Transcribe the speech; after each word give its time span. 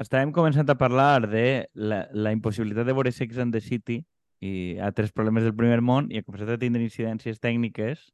estàvem 0.00 0.32
començant 0.32 0.68
a 0.68 0.78
parlar 0.78 1.28
de 1.28 1.46
la, 1.74 2.06
la 2.12 2.32
impossibilitat 2.32 2.88
de 2.88 2.96
veure 2.96 3.12
Sex 3.12 3.38
and 3.38 3.52
the 3.54 3.60
City 3.60 4.00
i 4.40 4.78
altres 4.80 5.12
problemes 5.12 5.44
del 5.44 5.56
primer 5.56 5.82
món 5.84 6.08
i 6.08 6.20
ha 6.20 6.24
començat 6.24 6.54
a 6.54 6.60
tindre 6.60 6.82
incidències 6.82 7.40
tècniques 7.42 8.08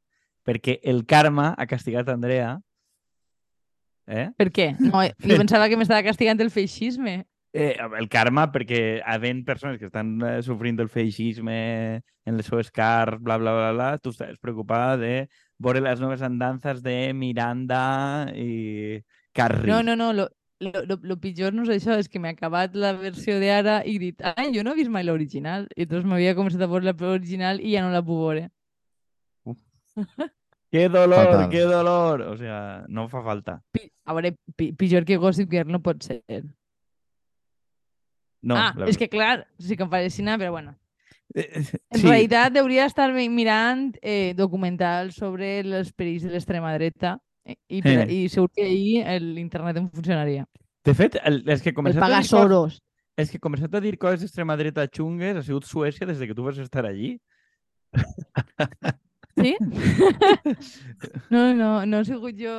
perquè 0.47 0.79
el 0.83 1.05
karma 1.07 1.53
ha 1.55 1.67
castigat 1.67 2.09
Andrea 2.11 2.57
eh? 4.07 4.27
Per 4.37 4.51
què? 4.51 4.73
No, 4.79 5.03
jo 5.29 5.39
pensava 5.39 5.69
que 5.71 5.79
m'estava 5.79 6.05
castigant 6.07 6.39
el 6.43 6.51
feixisme. 6.51 7.21
Eh, 7.57 7.73
el 7.79 8.09
karma 8.11 8.47
perquè 8.53 8.99
havent 9.07 9.43
persones 9.47 9.79
que 9.79 9.87
estan 9.87 10.17
eh, 10.21 10.37
sofrint 10.45 10.77
del 10.77 10.91
feixisme 10.91 11.57
en 12.27 12.37
les 12.37 12.45
seves 12.45 12.69
cars, 12.75 13.21
bla, 13.23 13.37
bla, 13.39 13.53
bla, 13.55 13.71
bla, 13.73 13.91
tu 14.03 14.11
estàs 14.11 14.35
preocupada 14.43 14.97
de 14.99 15.13
veure 15.63 15.81
les 15.81 16.03
noves 16.03 16.21
andances 16.21 16.83
de 16.85 17.13
Miranda 17.15 18.27
i 18.35 18.99
Carri. 19.37 19.69
No, 19.69 19.79
no, 19.85 19.95
no, 19.95 20.11
lo, 20.13 20.27
lo, 20.59 20.71
lo, 20.89 20.97
lo 21.01 21.17
pitjor 21.21 21.53
no 21.53 21.63
és 21.63 21.69
això, 21.75 21.97
és 22.01 22.07
que 22.09 22.19
m'he 22.19 22.29
acabat 22.33 22.75
la 22.75 22.93
versió 22.97 23.39
d'ara 23.39 23.83
i 23.85 23.95
he 23.95 23.99
dit, 23.99 24.21
ah, 24.25 24.47
jo 24.53 24.63
no 24.63 24.71
he 24.73 24.79
vist 24.81 24.89
mai 24.93 25.03
l'original. 25.05 25.67
I 25.75 25.85
llavors 25.85 26.05
m'havia 26.05 26.35
començat 26.35 26.61
a 26.61 26.67
veure 26.71 26.93
l'original 26.93 27.59
i 27.61 27.73
ja 27.75 27.83
no 27.85 27.91
la 27.93 28.01
puc 28.05 28.19
veure. 28.23 28.49
¡Qué 30.71 30.89
dolor, 30.89 31.25
Fatal. 31.31 31.49
qué 31.49 31.61
dolor! 31.61 32.21
O 32.23 32.35
sea, 32.37 32.83
no 32.89 33.07
fa 33.07 33.21
falta. 33.23 33.61
Pi- 33.71 33.91
A 34.05 34.13
veure, 34.13 34.33
pi, 34.55 34.73
pitjor 34.73 35.05
que 35.05 35.15
Gossip 35.17 35.49
Girl 35.51 35.71
no 35.71 35.79
pot 35.81 36.03
ser. 36.03 36.21
No, 38.41 38.55
ah, 38.55 38.73
la- 38.77 38.87
és 38.87 38.97
que 38.97 39.07
clar, 39.09 39.47
sí 39.59 39.75
que 39.77 39.83
em 39.83 39.89
pareixina, 39.89 40.37
però 40.37 40.51
bueno. 40.51 40.75
Eh, 41.35 41.49
En 41.55 41.63
sí, 41.99 42.03
realitat 42.07 42.55
hauria 42.57 42.83
d'estar 42.85 43.11
mi- 43.13 43.29
mirant 43.29 43.97
eh, 44.01 44.33
documentals 44.35 45.15
sobre 45.19 45.59
els 45.59 45.91
perills 45.93 46.23
de 46.23 46.31
l'extrema 46.31 46.71
dreta 46.77 47.15
eh, 47.17 47.26
i, 47.69 47.81
per, 47.81 47.93
Eh. 48.03 48.13
i 48.13 48.29
segur 48.29 48.49
que 48.53 48.63
ahir 48.65 49.03
el- 49.07 49.33
l'internet 49.35 49.77
em 49.77 49.89
funcionaria. 49.89 50.45
De 50.85 50.93
fet, 50.93 51.17
el, 51.23 51.43
és 51.47 51.61
que 51.61 51.69
El 51.69 51.75
començat 51.75 51.97
a 52.01 52.05
pagar 52.05 52.21
dir 52.21 52.29
Soros. 52.29 52.81
és 53.17 53.31
que 53.31 53.39
començat 53.39 53.73
a 53.75 53.81
dir 53.81 53.97
coses 53.97 54.21
d'extrema 54.21 54.55
dreta 54.57 54.87
xungues 54.87 55.35
ha 55.37 55.43
sigut 55.43 55.65
Suècia 55.65 56.05
des 56.07 56.19
de 56.19 56.27
que 56.27 56.35
tu 56.35 56.43
vas 56.43 56.57
estar 56.57 56.85
allí. 56.85 57.19
Sí? 59.37 59.55
no, 61.29 61.53
no, 61.53 61.85
no 61.85 61.99
he 61.99 62.05
sigut 62.05 62.35
jo... 62.39 62.53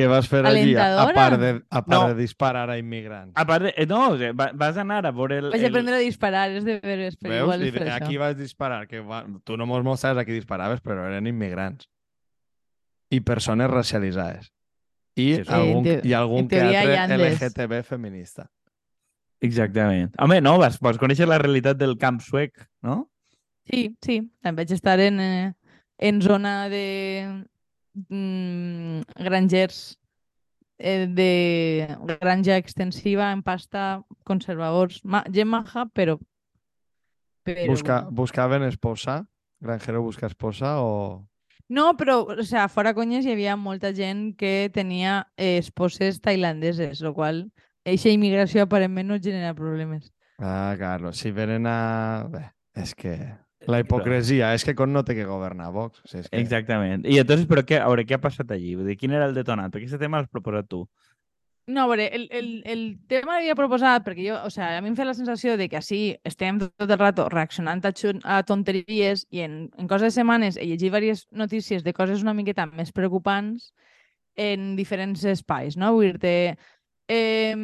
Què 0.00 0.06
vas 0.08 0.28
fer 0.30 0.40
allí, 0.48 0.72
a, 0.80 1.10
part, 1.12 1.36
de, 1.40 1.48
a 1.68 1.82
part 1.84 1.90
No. 1.92 2.08
de 2.08 2.14
disparar 2.22 2.70
a 2.72 2.78
immigrants? 2.80 3.34
A 3.36 3.44
part 3.44 3.66
de, 3.66 3.72
eh, 3.76 3.84
no, 3.86 4.16
vas 4.56 4.78
anar 4.80 5.02
a 5.04 5.10
veure 5.12 5.40
el... 5.42 5.50
Vaig 5.52 5.60
el... 5.66 5.68
aprendre 5.74 5.98
a 5.98 6.00
disparar, 6.00 6.46
és 6.56 6.64
de 6.64 6.78
veres, 6.80 7.18
però 7.20 7.34
Veus? 7.34 7.42
igual 7.44 7.64
és 7.66 7.74
per 7.74 7.88
aquí 7.98 8.16
vas 8.16 8.36
disparar, 8.38 8.86
que 8.88 9.02
va... 9.04 9.24
tu 9.44 9.58
no 9.60 9.66
mos 9.68 9.84
mostres 9.84 10.16
a 10.16 10.24
qui 10.24 10.32
disparaves, 10.38 10.80
però 10.80 11.04
eren 11.10 11.26
immigrants. 11.28 11.84
I 13.10 13.20
persones 13.20 13.70
racialitzades. 13.70 14.52
I 15.18 15.34
Sí, 15.34 15.42
algun, 15.48 15.86
En 15.86 16.00
te- 16.00 16.08
i 16.08 16.12
algun 16.14 16.44
en 16.44 16.48
que 16.48 16.56
teoria 16.60 17.02
altre. 17.02 17.32
LGTB 17.34 17.82
feminista. 17.84 18.50
Exactament. 19.40 20.14
Home, 20.20 20.40
no, 20.40 20.58
vas, 20.60 20.78
vas 20.80 20.98
conèixer 21.00 21.26
la 21.28 21.38
realitat 21.40 21.78
del 21.80 21.96
camp 21.98 22.20
suec, 22.20 22.60
no? 22.82 23.10
Sí, 23.70 23.96
sí. 24.02 24.20
Vaig 24.42 24.72
estar 24.72 25.00
en, 25.00 25.20
eh, 25.20 25.52
en 25.98 26.20
zona 26.22 26.68
de 26.68 27.46
mm, 28.08 29.00
grangers 29.16 29.98
eh, 30.78 31.06
de 31.08 31.96
granja 32.20 32.56
extensiva 32.56 33.32
en 33.32 33.42
pasta, 33.42 34.02
conservadors, 34.24 35.02
ma, 35.04 35.24
gent 35.32 35.48
maja, 35.48 35.86
però... 35.92 36.18
però 37.44 37.66
Busca, 37.66 38.00
buscaven 38.10 38.62
esposa? 38.64 39.26
Granjero 39.60 40.02
busca 40.02 40.26
esposa 40.26 40.80
o... 40.80 41.26
No, 41.70 41.92
però, 41.96 42.24
o 42.26 42.42
sea, 42.42 42.66
fora 42.68 42.90
conyes 42.96 43.22
hi 43.24 43.36
havia 43.36 43.54
molta 43.54 43.92
gent 43.94 44.32
que 44.38 44.70
tenia 44.74 45.28
eh, 45.36 45.56
esposes 45.62 46.18
tailandeses, 46.20 46.98
lo 47.06 47.14
qual 47.14 47.44
eixa 47.86 48.10
immigració 48.10 48.64
aparentment 48.64 49.06
no 49.06 49.20
genera 49.22 49.54
problemes. 49.54 50.10
Ah, 50.42 50.74
Carlos, 50.80 51.20
si 51.22 51.30
venen 51.30 51.68
a... 51.70 52.26
Bé, 52.32 52.42
és 52.74 52.96
que... 52.98 53.14
La 53.68 53.78
hipocresia, 53.78 54.54
és 54.56 54.64
que 54.64 54.72
con 54.74 54.90
no 54.90 55.02
té 55.04 55.14
que 55.14 55.26
governar 55.28 55.68
Vox. 55.70 56.00
O 56.00 56.08
sigui, 56.08 56.24
és 56.24 56.30
que... 56.32 56.40
Exactament. 56.40 57.04
I 57.04 57.20
entonces, 57.20 57.46
però 57.46 57.62
què, 57.68 57.76
a 57.78 57.90
veure, 57.92 58.06
què 58.08 58.16
ha 58.16 58.22
passat 58.22 58.50
allí? 58.56 58.72
Vull 58.74 58.88
dir, 58.88 58.96
quin 58.98 59.12
era 59.14 59.28
el 59.28 59.36
detonant? 59.36 59.70
Perquè 59.70 59.86
aquest 59.86 60.00
tema 60.00 60.18
l'has 60.18 60.32
proposat 60.32 60.66
tu. 60.72 60.86
No, 61.70 61.82
a 61.84 61.86
veure, 61.90 62.06
el, 62.16 62.24
el, 62.34 62.46
el 62.66 62.80
tema 63.06 63.36
l'havia 63.36 63.54
proposat 63.54 64.02
perquè 64.06 64.24
jo, 64.26 64.38
o 64.42 64.50
sea, 64.50 64.72
a 64.78 64.80
mi 64.82 64.90
em 64.90 64.96
fa 64.98 65.04
la 65.06 65.14
sensació 65.14 65.54
de 65.60 65.68
que 65.70 65.76
així 65.78 66.00
estem 66.26 66.58
tot 66.64 66.88
el 66.90 66.98
rato 66.98 67.28
reaccionant 67.30 67.84
a, 67.86 67.92
a 68.24 68.38
tonteries 68.48 69.26
i 69.30 69.44
en, 69.44 69.58
en 69.78 69.90
coses 69.90 70.08
de 70.08 70.16
setmanes 70.16 70.56
he 70.56 70.64
llegit 70.66 70.86
diverses 70.88 71.26
notícies 71.30 71.84
de 71.86 71.92
coses 71.94 72.24
una 72.24 72.34
miqueta 72.34 72.66
més 72.66 72.90
preocupants 72.96 73.70
en 74.40 74.72
diferents 74.78 75.22
espais, 75.28 75.76
no? 75.76 75.92
Vull 75.94 76.08
dir-te, 76.14 76.56
eh, 77.12 77.54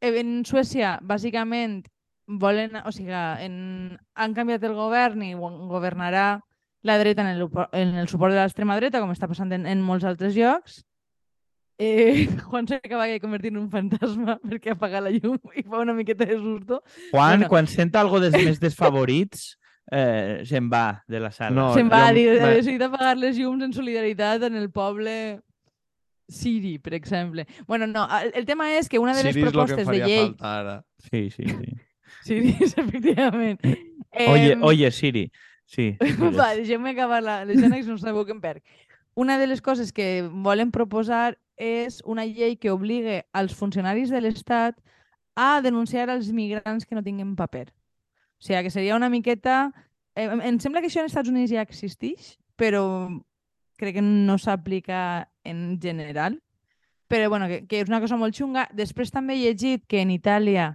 en 0.00 0.32
Suècia, 0.48 0.96
bàsicament, 1.02 1.82
volen, 2.26 2.80
o 2.82 2.92
sigui, 2.94 3.12
en, 3.44 3.98
han 4.16 4.34
canviat 4.34 4.64
el 4.66 4.74
govern 4.74 5.22
i 5.22 5.34
go- 5.38 5.52
governarà 5.70 6.40
la 6.86 6.98
dreta 6.98 7.22
en 7.22 7.32
el, 7.36 7.46
en 7.72 7.94
el 8.00 8.08
suport 8.08 8.32
de 8.34 8.40
l'extrema 8.40 8.76
dreta, 8.78 9.00
com 9.02 9.12
està 9.14 9.28
passant 9.30 9.52
en, 9.52 9.66
en 9.66 9.82
molts 9.82 10.06
altres 10.08 10.34
llocs. 10.38 10.82
Eh, 11.78 12.26
Juan 12.48 12.66
s'acaba 12.68 13.04
de 13.06 13.20
convertir 13.20 13.50
en 13.52 13.58
un 13.58 13.70
fantasma 13.70 14.38
perquè 14.40 14.70
ha 14.72 14.76
apagat 14.78 15.02
la 15.04 15.10
llum 15.12 15.36
i 15.54 15.62
fa 15.62 15.82
una 15.84 15.92
miqueta 15.94 16.24
de 16.24 16.38
susto. 16.40 16.82
Juan, 17.12 17.40
Bueno. 17.40 17.48
quan 17.52 17.66
sent 17.68 17.94
algo 17.96 18.20
dels 18.20 18.36
més 18.44 18.60
desfavorits, 18.66 19.58
eh, 19.92 20.40
se'n 20.48 20.70
va 20.72 21.02
de 21.06 21.20
la 21.20 21.30
sala. 21.30 21.54
No, 21.54 21.66
Se'n 21.74 21.90
va 21.92 22.06
jo- 22.08 22.14
dir, 22.16 22.30
decidit 22.40 22.82
apagar 22.82 23.16
les 23.20 23.36
llums 23.38 23.62
en 23.64 23.72
solidaritat 23.76 24.42
en 24.48 24.56
el 24.56 24.70
poble 24.70 25.40
Siri, 26.28 26.78
per 26.80 26.94
exemple. 26.94 27.46
Bueno, 27.68 27.86
no, 27.86 28.08
el, 28.18 28.32
el 28.34 28.46
tema 28.46 28.72
és 28.74 28.88
que 28.88 28.98
una 28.98 29.12
de 29.14 29.22
les 29.22 29.34
Siri 29.36 29.44
em 29.46 29.52
propostes 29.52 29.86
de 29.86 30.00
llei... 30.00 30.22
falta 30.24 30.54
ara. 30.58 30.78
Sí, 31.10 31.28
sí, 31.30 31.44
sí. 31.46 31.76
Siri, 32.26 32.56
efectivament. 32.64 33.60
Oye, 34.26 34.52
Em, 34.56 34.62
oye, 34.64 34.90
Siri. 34.90 35.28
Sí. 35.66 35.92
Va, 36.34 36.54
deixeu-me 36.56 36.90
acabar 36.96 37.20
la 37.22 37.44
l'escena 37.44 37.76
que 37.78 37.86
no 37.86 37.98
sabeu 37.98 38.24
què 38.26 38.32
em 38.34 38.40
perc. 38.42 38.64
Una 39.14 39.36
de 39.38 39.46
les 39.46 39.60
coses 39.62 39.92
que 39.92 40.24
volen 40.26 40.72
proposar 40.74 41.36
és 41.56 42.02
una 42.04 42.24
llei 42.26 42.56
que 42.56 42.70
obligue 42.70 43.24
als 43.32 43.54
funcionaris 43.56 44.10
de 44.10 44.20
l'Estat 44.20 44.78
a 45.36 45.60
denunciar 45.60 46.08
els 46.10 46.30
migrants 46.32 46.86
que 46.86 46.94
no 46.96 47.02
tinguin 47.04 47.34
paper. 47.36 47.68
O 47.70 48.42
sigui, 48.44 48.62
que 48.64 48.70
seria 48.70 48.96
una 48.96 49.10
miqueta... 49.12 49.72
Eh, 50.16 50.24
em- 50.24 50.40
em 50.40 50.58
sembla 50.60 50.80
que 50.80 50.88
això 50.88 51.02
en 51.02 51.10
Estats 51.10 51.28
Units 51.28 51.52
ja 51.52 51.64
existeix, 51.64 52.36
però 52.56 53.08
crec 53.76 53.98
que 53.98 54.04
no 54.04 54.38
s'aplica 54.40 55.28
en 55.44 55.78
general. 55.80 56.40
Però 57.06 57.28
bueno, 57.28 57.46
que, 57.48 57.66
que 57.68 57.80
és 57.84 57.88
una 57.88 58.00
cosa 58.00 58.16
molt 58.16 58.34
xunga. 58.34 58.66
Després 58.74 59.12
també 59.12 59.36
he 59.36 59.44
llegit 59.44 59.84
que 59.86 60.00
en 60.00 60.10
Itàlia 60.10 60.72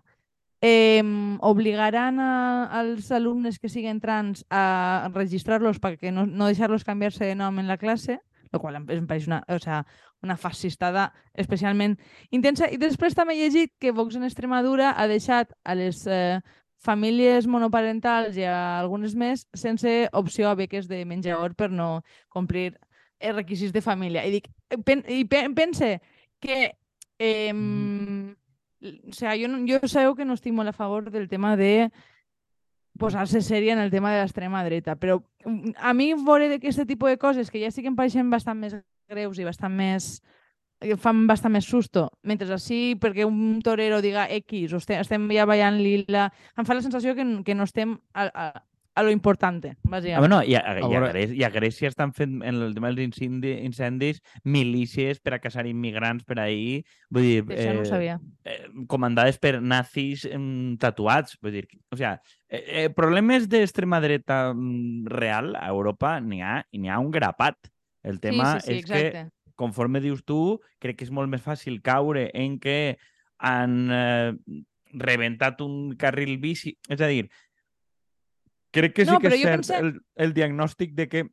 eh, 0.62 1.02
obligaran 1.42 2.20
a, 2.22 2.70
als 2.80 3.10
alumnes 3.12 3.58
que 3.60 3.70
siguen 3.70 4.00
trans 4.00 4.46
a 4.50 5.10
registrar-los 5.14 5.82
perquè 5.82 6.14
no, 6.14 6.28
no 6.30 6.48
deixar-los 6.48 6.86
canviar-se 6.86 7.26
de 7.26 7.36
nom 7.36 7.58
en 7.60 7.68
la 7.68 7.78
classe, 7.82 8.22
el 8.52 8.60
qual 8.60 8.78
em, 8.80 8.86
pareix 9.08 9.28
una, 9.30 9.42
o 9.48 9.60
sea, 9.60 9.86
una 10.22 10.38
fascistada 10.38 11.12
especialment 11.34 11.98
intensa. 12.30 12.70
I 12.72 12.80
després 12.82 13.16
també 13.18 13.36
he 13.36 13.46
llegit 13.46 13.74
que 13.80 13.94
Vox 13.96 14.18
en 14.20 14.28
Extremadura 14.28 14.92
ha 14.98 15.08
deixat 15.08 15.54
a 15.64 15.76
les 15.76 16.04
eh, 16.08 16.42
famílies 16.82 17.48
monoparentals 17.48 18.38
i 18.38 18.46
a 18.50 18.82
algunes 18.82 19.16
més 19.16 19.46
sense 19.54 20.10
opció 20.18 20.50
a 20.50 20.56
beques 20.58 20.90
de 20.90 21.04
menjador 21.06 21.56
per 21.56 21.70
no 21.72 22.02
complir 22.30 22.72
els 23.22 23.36
requisits 23.38 23.74
de 23.74 23.86
família. 23.86 24.26
I 24.26 24.38
dic, 24.40 24.50
pen, 24.86 25.06
i 25.08 25.24
pe, 25.30 25.46
pense 25.56 26.00
que 26.42 26.72
eh, 27.22 27.54
o 28.82 29.14
sea, 29.14 29.36
jo, 29.38 29.48
jo 29.68 29.88
sabeu 29.88 30.16
que 30.16 30.26
no 30.26 30.34
estic 30.34 30.54
molt 30.58 30.72
a 30.72 30.74
favor 30.74 31.12
del 31.14 31.30
tema 31.30 31.56
de 31.56 31.92
posar-se 33.02 33.42
sèria 33.42 33.74
en 33.74 33.82
el 33.82 33.92
tema 33.92 34.14
de 34.14 34.22
l'extrema 34.22 34.64
dreta, 34.64 34.96
però 34.96 35.20
mm, 35.46 35.76
a 35.82 35.94
mi 35.98 36.12
veure 36.14 36.52
aquest 36.56 36.86
tipus 36.88 37.10
de 37.10 37.18
coses 37.22 37.50
que 37.52 37.62
ja 37.64 37.72
sí 37.74 37.82
que 37.82 37.90
em 37.92 37.98
pareixen 37.98 38.30
bastant 38.30 38.62
més 38.62 38.78
greus 39.10 39.42
i 39.42 39.48
bastant 39.48 39.74
més 39.76 40.20
que 40.82 40.98
fan 40.98 41.28
bastant 41.30 41.54
més 41.54 41.68
susto, 41.70 42.08
mentre 42.26 42.50
així 42.56 42.96
perquè 42.98 43.26
un 43.28 43.60
torero 43.62 44.00
diga 44.02 44.26
X 44.34 44.74
o 44.74 44.80
estem, 44.82 45.02
estem 45.04 45.28
ja 45.30 45.46
ballant 45.46 45.78
lila, 45.78 46.32
em 46.58 46.66
fa 46.66 46.74
la 46.74 46.82
sensació 46.82 47.14
que, 47.18 47.26
que 47.46 47.56
no 47.56 47.68
estem 47.70 48.00
a, 48.18 48.50
a 48.94 49.04
lo 49.04 49.12
importante, 49.12 49.70
Ah, 49.78 49.90
bàsicament. 49.90 50.20
bueno, 50.20 50.42
i, 50.44 50.56
a, 50.56 50.62
i, 50.80 50.96
a 50.96 51.00
Grècia, 51.00 51.36
I 51.36 51.44
a 51.44 51.50
Grècia 51.50 51.88
estan 51.88 52.12
fent, 52.14 52.42
en 52.44 52.56
el 52.62 52.74
tema 52.76 52.92
dels 52.92 53.22
incendis, 53.22 54.22
milícies 54.44 55.20
per 55.24 55.34
a 55.36 55.40
caçar 55.40 55.66
immigrants 55.70 56.26
per 56.28 56.40
ahir, 56.40 56.84
vull 57.10 57.24
dir, 57.24 57.44
Això 57.56 57.74
no 57.74 57.82
ho 57.82 57.86
sabia. 57.86 58.20
eh, 58.44 58.68
comandades 58.88 59.38
per 59.40 59.62
nazis 59.62 60.26
em, 60.26 60.76
tatuats. 60.78 61.38
Vull 61.42 61.52
dir, 61.54 61.68
o 61.92 61.96
sea, 61.96 62.22
eh, 62.50 62.64
eh, 62.84 62.90
problemes 62.90 63.48
d'extrema 63.48 64.02
dreta 64.02 64.54
mm, 64.54 65.06
real 65.08 65.56
a 65.56 65.68
Europa 65.70 66.20
n'hi 66.20 66.42
ha, 66.42 66.66
i 66.72 66.78
n'hi 66.80 66.90
ha 66.90 67.00
un 67.00 67.12
grapat. 67.12 67.56
El 68.04 68.20
tema 68.20 68.60
sí, 68.60 68.66
sí, 68.66 68.74
sí, 68.74 68.78
és 68.80 68.86
que 68.86 69.08
exacte. 69.08 69.30
conforme 69.56 70.02
dius 70.02 70.24
tu, 70.26 70.60
crec 70.80 70.98
que 70.98 71.06
és 71.06 71.12
molt 71.12 71.30
més 71.30 71.42
fàcil 71.42 71.82
caure 71.82 72.30
en 72.34 72.60
que 72.60 72.98
han 73.38 73.88
eh, 73.92 74.34
rebentat 74.94 75.62
un 75.62 75.96
carril 75.98 76.38
bici. 76.42 76.76
És 76.90 77.00
a 77.02 77.08
dir, 77.08 77.30
crec 78.72 78.94
que 78.96 79.06
sí 79.06 79.12
No, 79.12 79.20
que 79.20 79.28
és 79.28 79.42
cert 79.42 79.62
pense- 79.62 79.78
el, 79.80 79.94
el 80.16 80.34
diagnòstic 80.34 80.94
de 80.96 81.08
que 81.12 81.26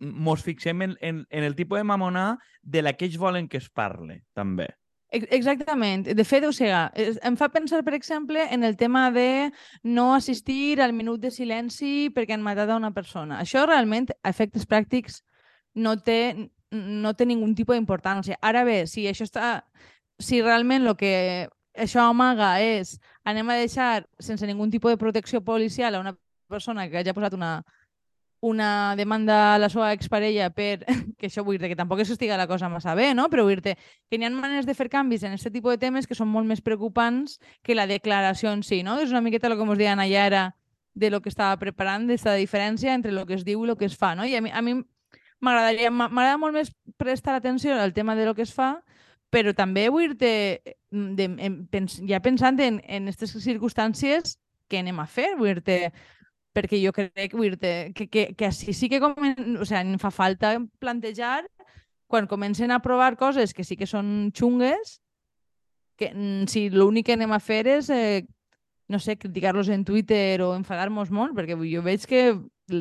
mos 0.00 0.42
fixem 0.46 0.82
en, 0.82 0.96
en, 1.00 1.26
en 1.30 1.44
el 1.44 1.56
tipus 1.56 1.78
de 1.78 1.84
mamona 1.84 2.38
de 2.62 2.82
la 2.82 2.92
que 2.94 3.06
ells 3.08 3.18
volen 3.18 3.48
que 3.48 3.58
es 3.58 3.68
parle, 3.68 4.22
també. 4.32 4.68
Ex- 5.10 5.26
Exactament. 5.32 6.04
De 6.14 6.24
fet, 6.24 6.44
o 6.44 6.52
sigui, 6.52 6.70
em 7.24 7.36
fa 7.40 7.48
pensar, 7.48 7.80
per 7.82 7.94
exemple, 7.96 8.44
en 8.54 8.62
el 8.62 8.76
tema 8.76 9.10
de 9.10 9.50
no 9.82 10.14
assistir 10.14 10.80
al 10.84 10.92
minut 10.92 11.18
de 11.20 11.30
silenci 11.32 12.10
perquè 12.14 12.36
han 12.36 12.44
matat 12.44 12.70
a 12.70 12.76
una 12.76 12.92
persona. 12.94 13.40
Això 13.42 13.64
realment, 13.66 14.06
a 14.22 14.30
efectes 14.30 14.68
pràctics, 14.68 15.22
no 15.74 15.96
té, 15.98 16.50
no 16.70 17.14
té 17.16 17.26
ningun 17.26 17.54
tipus 17.56 17.74
d'importància. 17.76 18.38
Ara 18.42 18.64
bé, 18.68 18.86
si 18.86 19.06
això 19.08 19.24
està... 19.26 19.64
Si 20.18 20.40
realment 20.42 20.82
el 20.86 20.96
que 20.98 21.48
això 21.78 22.08
amaga 22.10 22.56
és 22.60 22.96
anem 23.24 23.50
a 23.50 23.54
deixar 23.60 24.04
sense 24.18 24.46
ningun 24.46 24.70
tipus 24.70 24.90
de 24.90 24.98
protecció 24.98 25.40
policial 25.46 25.94
a 25.94 26.00
una 26.02 26.16
persona 26.48 26.88
que 26.88 26.98
hagi 26.98 27.14
posat 27.14 27.34
una, 27.36 27.62
una 28.40 28.94
demanda 28.96 29.54
a 29.54 29.58
la 29.58 29.68
seva 29.68 29.92
exparella 29.92 30.50
per... 30.50 30.84
que 31.18 31.26
això 31.26 31.42
vull 31.44 31.58
dir 31.58 31.70
que 31.72 31.78
tampoc 31.78 32.00
és 32.02 32.08
que 32.08 32.16
estigui 32.16 32.36
la 32.38 32.46
cosa 32.50 32.68
massa 32.70 32.94
bé, 32.94 33.12
no? 33.14 33.28
Però 33.32 33.44
vull 33.46 33.58
dir 33.58 33.74
que 33.76 34.18
n'hi 34.18 34.28
ha 34.28 34.30
maneres 34.30 34.66
de 34.66 34.76
fer 34.78 34.88
canvis 34.92 35.24
en 35.26 35.34
aquest 35.34 35.50
tipus 35.52 35.74
de 35.74 35.82
temes 35.86 36.06
que 36.06 36.14
són 36.14 36.30
molt 36.30 36.46
més 36.46 36.62
preocupants 36.62 37.38
que 37.62 37.74
la 37.74 37.88
declaració 37.90 38.52
en 38.54 38.62
si, 38.62 38.82
no? 38.86 38.98
És 39.02 39.10
una 39.10 39.22
miqueta 39.24 39.50
el 39.50 39.56
que 39.58 39.66
ens 39.66 39.78
deien 39.78 40.00
allà 40.02 40.26
ara 40.26 40.44
de 40.98 41.10
lo 41.10 41.20
que 41.22 41.30
estava 41.30 41.56
preparant, 41.58 42.06
d'aquesta 42.08 42.34
diferència 42.34 42.94
entre 42.94 43.12
el 43.12 43.26
que 43.26 43.36
es 43.38 43.44
diu 43.46 43.64
i 43.64 43.70
el 43.70 43.76
que 43.78 43.86
es 43.86 43.96
fa, 43.96 44.14
no? 44.18 44.26
I 44.26 44.34
a 44.38 44.42
mi, 44.42 44.50
a 44.50 44.62
mi 44.62 44.80
m'agradaria 45.40 45.90
m'a- 45.90 46.08
m'agrada 46.10 46.38
molt 46.38 46.54
més 46.56 46.72
prestar 46.98 47.36
atenció 47.38 47.74
al 47.78 47.94
tema 47.94 48.16
de 48.18 48.26
lo 48.26 48.34
que 48.34 48.42
es 48.42 48.54
fa, 48.54 48.80
però 49.30 49.52
també 49.54 49.88
vull 49.92 50.08
dir-te, 50.08 50.76
pens, 51.70 51.98
ja 52.08 52.20
pensant 52.24 52.58
en, 52.64 52.80
en 52.86 53.10
aquestes 53.10 53.36
circumstàncies, 53.44 54.38
què 54.68 54.80
anem 54.82 54.98
a 55.00 55.06
fer? 55.06 55.34
Vull 55.38 55.52
dir-te, 55.54 55.92
perquè 56.58 56.80
jo 56.82 56.92
crec 56.94 57.34
que, 57.34 58.08
que, 58.10 58.24
que 58.34 58.48
així 58.48 58.74
sí 58.74 58.90
que 58.90 59.00
comen, 59.00 59.56
o 59.62 59.66
sea, 59.68 59.84
em 59.86 59.98
fa 60.02 60.10
falta 60.10 60.56
plantejar 60.82 61.44
quan 62.08 62.26
comencen 62.26 62.72
a 62.72 62.80
provar 62.82 63.16
coses 63.20 63.54
que 63.54 63.64
sí 63.64 63.76
que 63.76 63.86
són 63.86 64.32
xungues, 64.34 64.98
que 65.98 66.10
mm, 66.14 66.48
si 66.50 66.68
l'únic 66.72 67.06
que 67.06 67.18
anem 67.18 67.34
a 67.36 67.40
fer 67.42 67.66
és, 67.68 67.90
eh, 67.92 68.24
no 68.88 68.98
sé, 68.98 69.18
criticar-los 69.20 69.68
en 69.68 69.84
Twitter 69.84 70.40
o 70.42 70.54
enfadar-nos 70.56 71.12
molt, 71.12 71.36
perquè 71.36 71.58
jo 71.68 71.84
veig 71.84 72.06
que 72.08 72.22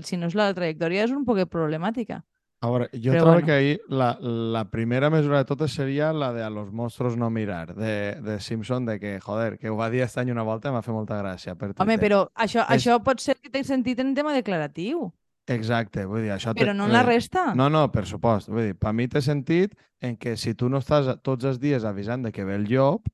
si 0.07 0.18
no 0.18 0.31
és 0.31 0.35
la 0.35 0.53
trajectòria 0.56 1.06
és 1.06 1.13
un 1.15 1.25
poc 1.27 1.44
problemàtica. 1.51 2.24
A 2.59 2.69
veure, 2.71 2.88
jo 2.92 3.12
Però 3.13 3.19
trobo 3.21 3.33
bueno. 3.33 3.45
que 3.45 3.51
ahí 3.54 3.80
la, 3.88 4.18
la 4.19 4.63
primera 4.71 5.12
mesura 5.12 5.38
de 5.38 5.45
totes 5.45 5.71
seria 5.71 6.12
la 6.12 6.33
de 6.33 6.42
a 6.44 6.50
los 6.50 6.71
monstruos 6.71 7.15
no 7.15 7.30
mirar, 7.30 7.75
de, 7.75 8.15
de 8.19 8.39
Simpson, 8.39 8.83
de 8.86 9.00
que, 9.00 9.19
joder, 9.19 9.59
que 9.59 9.69
ho 9.69 9.75
va 9.77 9.92
dir 9.92 10.01
aquest 10.01 10.18
any 10.18 10.31
una 10.33 10.42
volta 10.42 10.69
i 10.69 10.74
m'ha 10.74 10.81
fet 10.81 10.95
molta 10.95 11.19
gràcia. 11.21 11.54
Per 11.56 11.69
Home, 11.77 11.98
Twitter. 11.98 12.00
però 12.01 12.24
això, 12.33 12.63
És- 12.65 12.81
això 12.81 12.98
pot 13.04 13.19
ser 13.21 13.36
que 13.38 13.51
té 13.54 13.63
sentit 13.63 14.00
en 14.00 14.15
tema 14.15 14.33
declaratiu, 14.33 15.12
Exacte, 15.50 16.04
vull 16.06 16.24
dir, 16.25 16.31
això... 16.33 16.51
té- 16.54 16.59
però 16.65 16.74
no 16.75 16.86
en 16.89 16.92
la 16.92 17.04
dir, 17.06 17.13
resta. 17.13 17.54
No, 17.56 17.69
no, 17.69 17.86
per 17.92 18.06
supost. 18.06 18.50
Vull 18.50 18.65
dir, 18.65 18.75
per 18.75 18.92
mi 18.92 19.06
té 19.07 19.21
sentit 19.21 19.77
en 20.01 20.18
que 20.18 20.36
si 20.36 20.56
tu 20.56 20.68
no 20.68 20.80
estàs 20.81 21.21
tots 21.24 21.45
els 21.45 21.60
dies 21.62 21.86
avisant 21.86 22.25
de 22.25 22.33
que 22.33 22.44
ve 22.44 22.56
el 22.57 22.65
llop, 22.68 23.06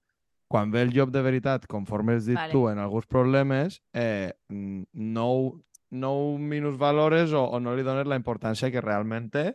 quan 0.48 0.72
ve 0.72 0.82
el 0.82 0.90
llop 0.96 1.12
de 1.14 1.22
veritat, 1.22 1.68
conforme 1.68 2.16
has 2.16 2.26
dit 2.26 2.36
Vale. 2.40 2.52
tu 2.52 2.70
en 2.70 2.80
alguns 2.80 3.06
problemes, 3.06 3.82
eh, 3.94 4.34
no, 4.50 5.62
no 5.94 6.14
ho 6.18 6.38
minusvalores 6.38 7.34
o, 7.34 7.46
o 7.46 7.60
no 7.62 7.76
li 7.76 7.86
dones 7.86 8.10
la 8.10 8.20
importància 8.20 8.72
que 8.74 8.82
realment 8.84 9.30
té 9.34 9.46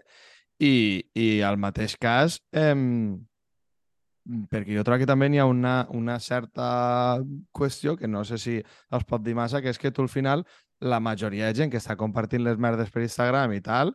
i, 0.58 1.04
i 1.14 1.28
al 1.46 1.58
mateix 1.60 1.96
cas, 2.00 2.38
eh, 2.52 2.74
perquè 4.50 4.76
jo 4.76 4.84
trobo 4.84 5.00
que 5.00 5.08
també 5.08 5.28
n'hi 5.30 5.40
ha 5.40 5.46
una, 5.48 5.86
una 5.94 6.18
certa 6.20 7.18
qüestió 7.54 7.96
que 7.96 8.08
no 8.08 8.24
sé 8.28 8.38
si 8.38 8.58
es 8.58 9.06
pot 9.08 9.24
dir 9.24 9.36
massa, 9.38 9.62
que 9.62 9.72
és 9.72 9.78
que 9.78 9.92
tu 9.94 10.04
al 10.04 10.12
final 10.12 10.44
la 10.80 11.00
majoria 11.00 11.48
de 11.48 11.56
gent 11.58 11.72
que 11.72 11.80
està 11.80 11.96
compartint 11.98 12.44
les 12.44 12.58
merdes 12.58 12.90
per 12.94 13.02
Instagram 13.02 13.54
i 13.56 13.62
tal, 13.64 13.94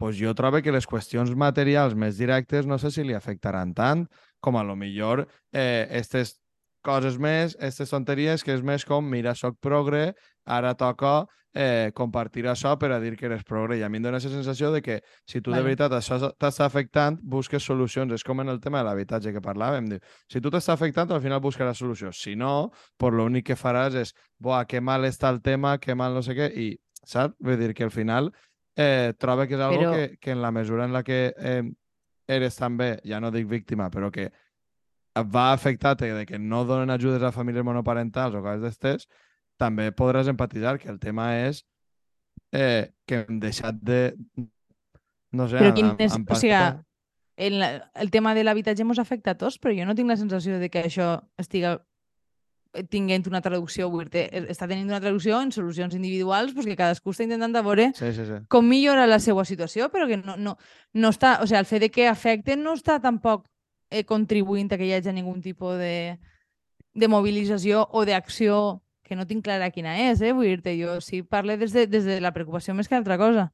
pues 0.00 0.16
jo 0.18 0.34
trobo 0.34 0.60
que 0.62 0.72
les 0.74 0.86
qüestions 0.88 1.34
materials 1.38 1.94
més 1.94 2.16
directes 2.18 2.66
no 2.66 2.78
sé 2.78 2.90
si 2.90 3.04
li 3.04 3.14
afectaran 3.14 3.74
tant 3.74 4.06
com 4.40 4.56
a 4.56 4.64
lo 4.64 4.76
millor 4.76 5.26
eh, 5.52 5.86
estes 5.90 6.38
coses 6.84 7.16
més, 7.18 7.54
aquestes 7.56 7.90
tonteries 7.90 8.44
que 8.44 8.52
és 8.52 8.62
més 8.62 8.84
com, 8.84 9.06
mira, 9.08 9.32
soc 9.34 9.56
progre, 9.64 10.12
ara 10.44 10.74
toca 10.74 11.26
eh, 11.54 11.92
compartir 11.94 12.46
això 12.50 12.72
per 12.78 12.90
a 12.92 12.98
dir 13.00 13.16
que 13.16 13.26
eres 13.26 13.44
progre. 13.44 13.78
I 13.78 13.82
a 13.82 13.88
mi 13.88 13.98
em 13.98 14.02
dóna 14.02 14.18
la 14.18 14.20
sensació 14.20 14.72
de 14.72 14.82
que 14.82 15.00
si 15.24 15.40
tu 15.40 15.50
de 15.52 15.58
Vale. 15.60 15.68
veritat 15.68 15.92
això 15.92 16.18
t'està 16.34 16.64
afectant, 16.66 17.18
busques 17.22 17.62
solucions. 17.62 18.12
És 18.12 18.24
com 18.24 18.40
en 18.40 18.48
el 18.48 18.60
tema 18.60 18.78
de 18.82 18.84
l'habitatge 18.88 19.32
que 19.32 19.40
parlàvem. 19.40 19.86
Diu, 19.88 20.00
si 20.28 20.40
tu 20.40 20.50
t'està 20.50 20.74
afectant, 20.74 21.10
al 21.12 21.22
final 21.22 21.40
buscaràs 21.40 21.78
solucions. 21.78 22.18
Si 22.18 22.34
no, 22.34 22.72
pues 22.98 23.14
l'únic 23.14 23.46
que 23.46 23.56
faràs 23.56 23.94
és, 23.94 24.14
buah, 24.38 24.64
que 24.66 24.80
mal 24.80 25.04
està 25.04 25.30
el 25.30 25.40
tema, 25.42 25.78
que 25.78 25.94
mal 25.94 26.12
no 26.14 26.22
sé 26.22 26.34
què, 26.34 26.50
i, 26.50 26.72
saps? 27.06 27.36
Vull 27.38 27.56
dir 27.60 27.72
que 27.74 27.84
al 27.84 27.90
final 27.94 28.32
eh, 28.76 29.12
trobo 29.18 29.46
que 29.46 29.54
és 29.54 29.60
algo 29.60 29.80
Però- 29.82 29.92
que, 29.94 30.16
que 30.18 30.32
en 30.32 30.42
la 30.42 30.50
mesura 30.50 30.84
en 30.84 30.92
la 30.92 31.04
que 31.04 31.32
eh, 31.38 31.62
eres 32.26 32.56
també, 32.56 32.98
ja 33.04 33.20
no 33.20 33.30
dic 33.30 33.46
víctima, 33.46 33.90
però 33.90 34.10
que 34.10 34.32
va 35.30 35.52
afectar-te 35.52 36.08
de 36.12 36.26
que 36.26 36.38
no 36.38 36.64
donen 36.64 36.90
ajudes 36.90 37.22
a 37.22 37.30
famílies 37.30 37.62
monoparentals 37.62 38.34
o 38.34 38.42
coses 38.42 38.62
d'estes, 38.64 39.06
també 39.60 39.90
podràs 39.92 40.28
empatitzar 40.28 40.78
que 40.82 40.88
el 40.90 40.98
tema 41.00 41.30
és 41.46 41.64
eh, 42.52 42.92
que 43.06 43.24
hem 43.28 43.40
deixat 43.40 43.78
de... 43.82 44.14
No 45.34 45.48
sé, 45.50 45.58
Però 45.58 45.72
quin 45.74 45.94
és- 45.98 46.14
o 46.14 46.36
sigui, 46.38 46.54
el, 47.36 47.62
el 47.94 48.10
tema 48.14 48.34
de 48.34 48.44
l'habitatge 48.44 48.84
ens 48.86 49.00
afecta 49.02 49.32
a 49.34 49.38
tots, 49.38 49.58
però 49.58 49.74
jo 49.74 49.86
no 49.86 49.94
tinc 49.98 50.08
la 50.12 50.16
sensació 50.20 50.60
de 50.62 50.68
que 50.70 50.84
això 50.86 51.16
estiga 51.38 51.80
tinguent 52.90 53.26
una 53.30 53.40
traducció, 53.40 53.86
vull 53.90 54.08
dir, 54.10 54.24
està 54.50 54.66
tenint 54.66 54.88
una 54.90 54.98
traducció 55.02 55.38
en 55.42 55.52
solucions 55.54 55.94
individuals 55.94 56.54
pues, 56.54 56.66
que 56.66 56.74
cadascú 56.74 57.12
està 57.14 57.22
intentant 57.22 57.52
de 57.54 57.62
veure 57.62 57.84
Sí, 57.94 58.08
sí, 58.14 58.24
sí. 58.26 58.38
com 58.50 58.66
millora 58.66 59.06
la 59.06 59.20
seva 59.22 59.44
situació, 59.46 59.90
però 59.94 60.08
que 60.10 60.16
no, 60.18 60.34
no, 60.36 60.56
no 60.94 61.10
està, 61.14 61.36
o 61.42 61.46
sigui, 61.46 61.60
el 61.60 61.68
fet 61.70 61.84
de 61.86 61.90
que 61.94 62.08
afecten 62.10 62.62
no 62.66 62.74
està 62.74 62.96
tampoc 63.02 63.46
eh, 63.90 64.02
contribuint 64.04 64.72
a 64.74 64.78
que 64.80 64.88
hi 64.88 64.94
hagi 64.96 65.14
ningun 65.14 65.38
tipus 65.42 65.78
de, 65.78 66.18
de 66.94 67.08
mobilització 67.08 67.86
o 67.94 68.02
d'acció 68.06 68.82
que 69.04 69.16
no 69.16 69.26
tinc 69.28 69.44
clara 69.44 69.70
quina 69.70 69.94
és, 70.10 70.20
eh? 70.24 70.32
Vull 70.32 70.48
dir-te, 70.48 70.74
jo 70.80 70.96
sí 71.04 71.22
parle 71.22 71.58
des 71.60 71.72
de, 71.76 71.86
des 71.86 72.04
de 72.08 72.20
la 72.24 72.32
preocupació 72.32 72.74
més 72.74 72.88
que 72.88 72.96
altra 72.96 73.18
cosa. 73.20 73.50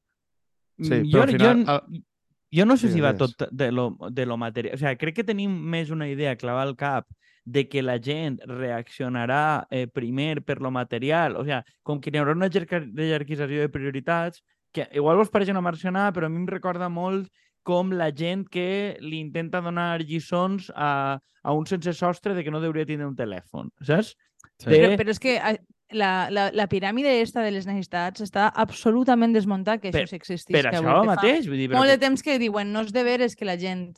Sí, 0.79 0.95
Mm, 1.03 1.11
però 1.11 1.23
al 1.23 1.31
final, 1.35 1.65
jo, 1.65 1.73
el- 1.91 2.03
jo 2.51 2.65
no 2.65 2.75
sé 2.77 2.87
Digues, 2.87 2.93
si 2.95 3.01
va 3.01 3.11
digues. 3.13 3.35
tot 3.37 3.49
de 3.51 3.71
lo, 3.71 3.97
de 4.09 4.25
lo 4.25 4.37
material. 4.37 4.75
O 4.75 4.77
sea, 4.77 4.95
crec 4.97 5.15
que 5.15 5.23
tenim 5.27 5.51
més 5.51 5.91
una 5.91 6.07
idea 6.09 6.35
clavada 6.37 6.67
al 6.69 6.75
cap 6.75 7.07
de 7.45 7.67
que 7.69 7.81
la 7.81 7.99
gent 7.99 8.39
reaccionarà 8.45 9.67
eh, 9.69 9.87
primer 9.87 10.43
per 10.43 10.61
lo 10.61 10.71
material, 10.71 11.35
o 11.37 11.45
sea, 11.45 11.63
com 11.83 11.99
que 12.01 12.11
hi 12.13 12.17
haurà 12.19 12.33
una 12.37 12.49
jerarquització 12.49 13.61
de 13.61 13.69
prioritats, 13.69 14.43
que 14.71 14.87
igual 14.93 15.17
vos 15.17 15.29
pareix 15.29 15.49
una 15.51 15.61
marcionada, 15.61 16.13
però 16.13 16.25
a 16.27 16.29
mi 16.29 16.37
em 16.39 16.47
recorda 16.47 16.87
molt 16.89 17.29
com 17.63 17.91
la 17.93 18.09
gent 18.15 18.47
que 18.49 18.97
li 19.01 19.19
intenta 19.19 19.61
donar 19.61 19.99
lliçons 20.01 20.71
a, 20.75 21.19
a 21.43 21.53
un 21.53 21.65
sense 21.67 21.93
sostre 21.93 22.33
de 22.33 22.43
que 22.43 22.51
no 22.51 22.57
hauria 22.63 22.85
tindre 22.85 23.07
un 23.07 23.15
telèfon, 23.15 23.69
saps? 23.81 24.15
Sí. 24.61 24.69
Però, 24.69 24.93
però 24.99 25.13
és 25.13 25.21
que 25.21 25.35
eh, 25.39 25.57
la, 25.91 26.29
la, 26.31 26.49
la 26.53 26.67
piràmide 26.71 27.19
esta 27.21 27.43
de 27.43 27.51
les 27.51 27.67
necessitats 27.67 28.23
està 28.23 28.47
absolutament 28.63 29.33
desmuntat 29.35 29.81
que 29.81 29.91
això 29.91 30.03
Per- 30.03 30.09
sí 30.11 30.19
existís. 30.19 30.55
Per 30.55 30.65
que 30.69 30.77
això 30.77 30.87
fa 30.87 31.03
mateix, 31.07 31.49
vull 31.49 31.59
dir, 31.59 31.69
però 31.71 31.81
Molt 31.81 31.93
de 31.93 31.99
temps 32.01 32.23
que 32.23 32.39
diuen, 32.41 32.71
no 32.73 32.85
és 32.85 32.93
de 32.95 33.05
veres 33.07 33.35
que 33.35 33.47
la 33.47 33.57
gent 33.59 33.91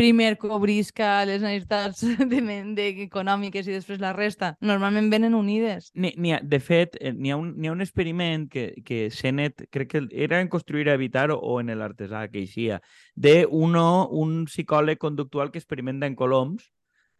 primer 0.00 0.38
cobrisca 0.40 1.26
les 1.28 1.42
necessitats 1.42 2.00
de, 2.30 2.40
de, 2.76 2.86
econòmiques 3.04 3.68
i 3.68 3.74
després 3.74 4.00
la 4.00 4.14
resta. 4.16 4.54
Normalment 4.64 5.10
venen 5.12 5.36
unides. 5.36 5.90
Ni, 5.94 6.14
ni 6.16 6.32
ha, 6.32 6.40
de 6.40 6.60
fet, 6.64 6.96
eh, 7.00 7.12
n'hi 7.12 7.34
ha, 7.34 7.36
un, 7.36 7.52
ha 7.66 7.74
un 7.74 7.84
experiment 7.84 8.48
que, 8.48 8.70
que 8.86 9.10
Sennett, 9.12 9.66
crec 9.70 9.92
que 9.92 10.04
era 10.10 10.40
en 10.40 10.48
Construir 10.48 10.88
a 10.88 10.96
Evitar 10.96 11.28
o, 11.34 11.36
o 11.36 11.60
en 11.60 11.68
el 11.68 11.84
Artesà, 11.84 12.26
que 12.32 12.40
eixia, 12.46 12.80
de 13.14 13.44
uno, 13.44 14.08
un 14.08 14.46
psicòleg 14.48 14.98
conductual 14.98 15.52
que 15.52 15.60
experimenta 15.60 16.08
en 16.08 16.16
coloms 16.16 16.70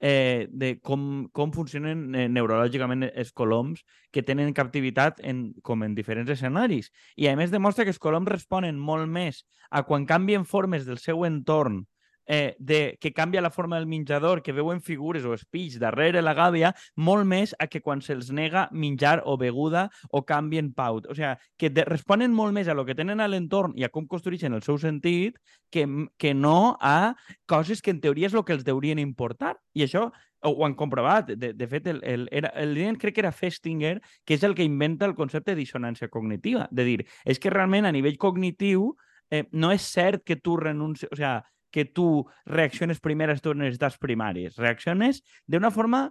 eh, 0.01 0.49
de 0.51 0.75
com, 0.81 1.29
com 1.37 1.53
funcionen 1.53 2.09
eh, 2.15 2.27
neurològicament 2.33 3.07
els 3.11 3.31
coloms 3.37 3.85
que 4.11 4.25
tenen 4.27 4.55
captivitat 4.57 5.21
en, 5.23 5.51
com 5.63 5.85
en 5.85 5.95
diferents 5.95 6.33
escenaris. 6.33 6.91
I 7.17 7.29
a 7.29 7.37
més 7.39 7.53
demostra 7.53 7.85
que 7.85 7.95
els 7.95 8.03
coloms 8.03 8.33
responen 8.33 8.81
molt 8.81 9.09
més 9.09 9.45
a 9.71 9.85
quan 9.85 10.09
canvien 10.09 10.49
formes 10.49 10.89
del 10.89 10.99
seu 10.99 11.27
entorn 11.29 11.85
eh, 11.85 12.00
de, 12.31 12.97
que 13.01 13.13
canvia 13.13 13.43
la 13.43 13.51
forma 13.51 13.79
del 13.79 13.89
menjador, 13.91 14.43
que 14.43 14.55
veuen 14.55 14.81
figures 14.81 15.25
o 15.27 15.35
espills 15.35 15.81
darrere 15.83 16.23
la 16.23 16.35
gàbia, 16.39 16.73
molt 16.97 17.27
més 17.27 17.55
a 17.59 17.67
que 17.67 17.83
quan 17.83 18.03
se'ls 18.05 18.31
nega 18.31 18.69
menjar 18.71 19.21
o 19.27 19.37
beguda 19.41 19.89
o 20.11 20.23
canvien 20.27 20.73
paut. 20.73 21.09
O 21.11 21.17
sigui, 21.17 21.35
que 21.59 21.71
de, 21.75 21.85
responen 21.89 22.33
molt 22.35 22.55
més 22.55 22.69
a 22.69 22.77
lo 22.79 22.87
que 22.87 22.95
tenen 22.95 23.21
a 23.21 23.29
l'entorn 23.29 23.75
i 23.75 23.85
a 23.85 23.91
com 23.91 24.07
construeixen 24.07 24.55
el 24.55 24.63
seu 24.63 24.79
sentit 24.79 25.39
que, 25.71 25.87
que 26.19 26.35
no 26.35 26.77
a 26.81 27.15
coses 27.51 27.83
que 27.83 27.91
en 27.91 28.01
teoria 28.01 28.31
és 28.31 28.35
el 28.39 28.47
que 28.47 28.55
els 28.55 28.67
deurien 28.67 29.03
importar. 29.03 29.57
I 29.75 29.87
això 29.87 30.11
ho 30.43 30.65
han 30.65 30.75
comprovat. 30.75 31.35
De, 31.37 31.53
de 31.53 31.69
fet, 31.69 31.87
el, 31.87 32.01
el, 32.05 32.29
era, 32.33 32.49
el 32.57 32.75
líder 32.75 32.97
crec 32.99 33.15
que 33.15 33.25
era 33.25 33.33
Festinger, 33.33 34.01
que 34.25 34.35
és 34.39 34.45
el 34.47 34.55
que 34.55 34.65
inventa 34.65 35.07
el 35.07 35.15
concepte 35.15 35.53
de 35.53 35.61
dissonància 35.61 36.09
cognitiva. 36.09 36.69
De 36.71 36.87
dir, 36.87 37.01
és 37.25 37.39
que 37.39 37.53
realment 37.53 37.87
a 37.87 37.93
nivell 37.93 38.19
cognitiu 38.19 38.95
eh, 39.31 39.45
no 39.53 39.73
és 39.73 39.87
cert 39.87 40.25
que 40.25 40.37
tu 40.37 40.57
renuncies... 40.57 41.11
O 41.13 41.19
sea, 41.19 41.41
que 41.71 41.85
tu 41.85 42.27
reacciones 42.47 43.01
primer 43.01 43.31
a 43.31 43.35
necessitats 43.35 43.99
primàries. 43.99 44.59
Reacciones 44.59 45.23
d'una 45.47 45.71
forma 45.71 46.11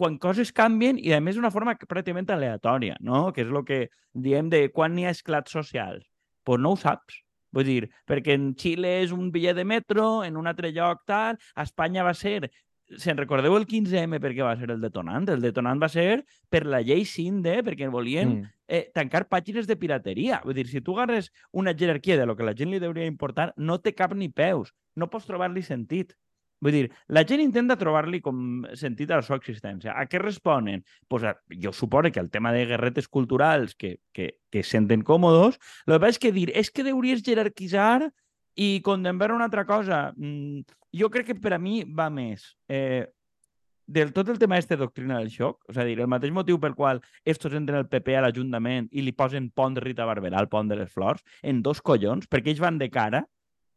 quan 0.00 0.16
coses 0.18 0.52
canvien 0.52 0.98
i, 0.98 1.12
a 1.12 1.20
més, 1.20 1.36
d'una 1.36 1.52
forma 1.52 1.76
pràcticament 1.76 2.30
aleatòria, 2.32 2.96
no? 3.00 3.32
Que 3.36 3.44
és 3.44 3.50
el 3.50 3.64
que 3.68 3.80
diem 4.14 4.48
de 4.48 4.68
quan 4.72 4.96
hi 4.98 5.04
ha 5.04 5.12
esclats 5.12 5.52
socials. 5.52 6.04
Doncs 6.04 6.46
pues 6.48 6.60
no 6.64 6.72
ho 6.72 6.78
saps. 6.80 7.20
Vull 7.52 7.66
dir, 7.66 7.90
perquè 8.08 8.36
en 8.38 8.54
Xile 8.58 9.00
és 9.02 9.12
un 9.12 9.28
bitllet 9.34 9.58
de 9.58 9.64
metro, 9.66 10.22
en 10.24 10.38
un 10.38 10.46
altre 10.46 10.70
lloc 10.72 11.02
tal, 11.06 11.36
a 11.54 11.66
Espanya 11.66 12.06
va 12.06 12.14
ser 12.14 12.50
se'n 12.98 13.16
recordeu 13.18 13.54
el 13.56 13.66
15M 13.66 14.18
per 14.20 14.32
què 14.34 14.42
va 14.42 14.56
ser 14.58 14.70
el 14.74 14.80
detonant? 14.80 15.28
El 15.30 15.40
detonant 15.44 15.80
va 15.82 15.88
ser 15.88 16.24
per 16.48 16.64
la 16.66 16.80
llei 16.82 17.04
Cinde, 17.04 17.60
perquè 17.66 17.90
volien 17.90 18.28
Mm. 18.40 18.48
eh, 18.68 18.90
tancar 18.94 19.28
pàgines 19.28 19.66
de 19.66 19.76
pirateria. 19.76 20.40
Vull 20.44 20.54
dir, 20.54 20.66
si 20.68 20.80
tu 20.80 20.96
agarres 20.98 21.32
una 21.52 21.74
jerarquia 21.74 22.16
de 22.16 22.26
lo 22.26 22.36
que 22.36 22.44
la 22.44 22.54
gent 22.54 22.70
li 22.70 22.84
hauria 22.84 23.06
importar, 23.06 23.52
no 23.56 23.78
té 23.80 23.94
cap 23.94 24.14
ni 24.14 24.28
peus. 24.28 24.72
No 24.96 25.08
pots 25.10 25.26
trobar-li 25.26 25.62
sentit. 25.62 26.14
Vull 26.60 26.72
dir, 26.72 26.90
la 27.08 27.24
gent 27.24 27.40
intenta 27.40 27.76
trobar-li 27.76 28.20
com 28.20 28.66
sentit 28.74 29.10
a 29.10 29.16
la 29.16 29.22
seva 29.22 29.38
existència. 29.38 29.94
A 29.96 30.04
què 30.06 30.18
responen? 30.20 30.84
Pues 31.08 31.24
a, 31.24 31.34
jo 31.48 31.72
suposo 31.72 32.10
que 32.12 32.20
el 32.20 32.28
tema 32.30 32.52
de 32.52 32.66
guerretes 32.66 33.08
culturals 33.08 33.74
que, 33.74 34.00
que, 34.12 34.38
que 34.50 34.62
senten 34.62 35.00
còmodes, 35.02 35.56
el 35.86 35.94
que 35.94 36.00
passa 36.00 36.10
és 36.10 36.18
que 36.18 36.32
dir, 36.32 36.50
és 36.54 36.70
que 36.70 36.84
hauries 36.90 37.22
jerarquitzar 37.24 38.12
i 38.56 38.80
condemnar 38.82 39.32
una 39.32 39.46
altra 39.50 39.64
cosa. 39.64 40.10
Mm, 40.16 40.66
jo 40.96 41.10
crec 41.10 41.30
que 41.30 41.38
per 41.38 41.54
a 41.54 41.58
mi 41.62 41.82
va 41.84 42.08
més 42.10 42.44
eh, 42.68 43.06
del 43.90 44.12
tot 44.12 44.28
el 44.28 44.38
tema 44.38 44.58
este 44.58 44.76
doctrina 44.78 45.18
del 45.18 45.30
xoc, 45.34 45.64
és 45.68 45.78
a 45.78 45.84
dir, 45.84 45.96
el 45.98 46.10
mateix 46.10 46.30
motiu 46.32 46.60
pel 46.62 46.76
qual 46.78 47.00
estos 47.26 47.54
entren 47.58 47.82
el 47.82 47.88
PP 47.90 48.14
a 48.14 48.22
l'Ajuntament 48.22 48.86
i 48.94 49.02
li 49.02 49.12
posen 49.12 49.48
pont 49.50 49.74
de 49.74 49.82
Rita 49.82 50.06
Barberà 50.06 50.38
al 50.38 50.48
pont 50.48 50.70
de 50.70 50.78
les 50.78 50.90
Flors, 50.92 51.24
en 51.42 51.62
dos 51.62 51.82
collons, 51.82 52.28
perquè 52.30 52.52
ells 52.52 52.62
van 52.62 52.78
de 52.78 52.86
cara, 52.90 53.24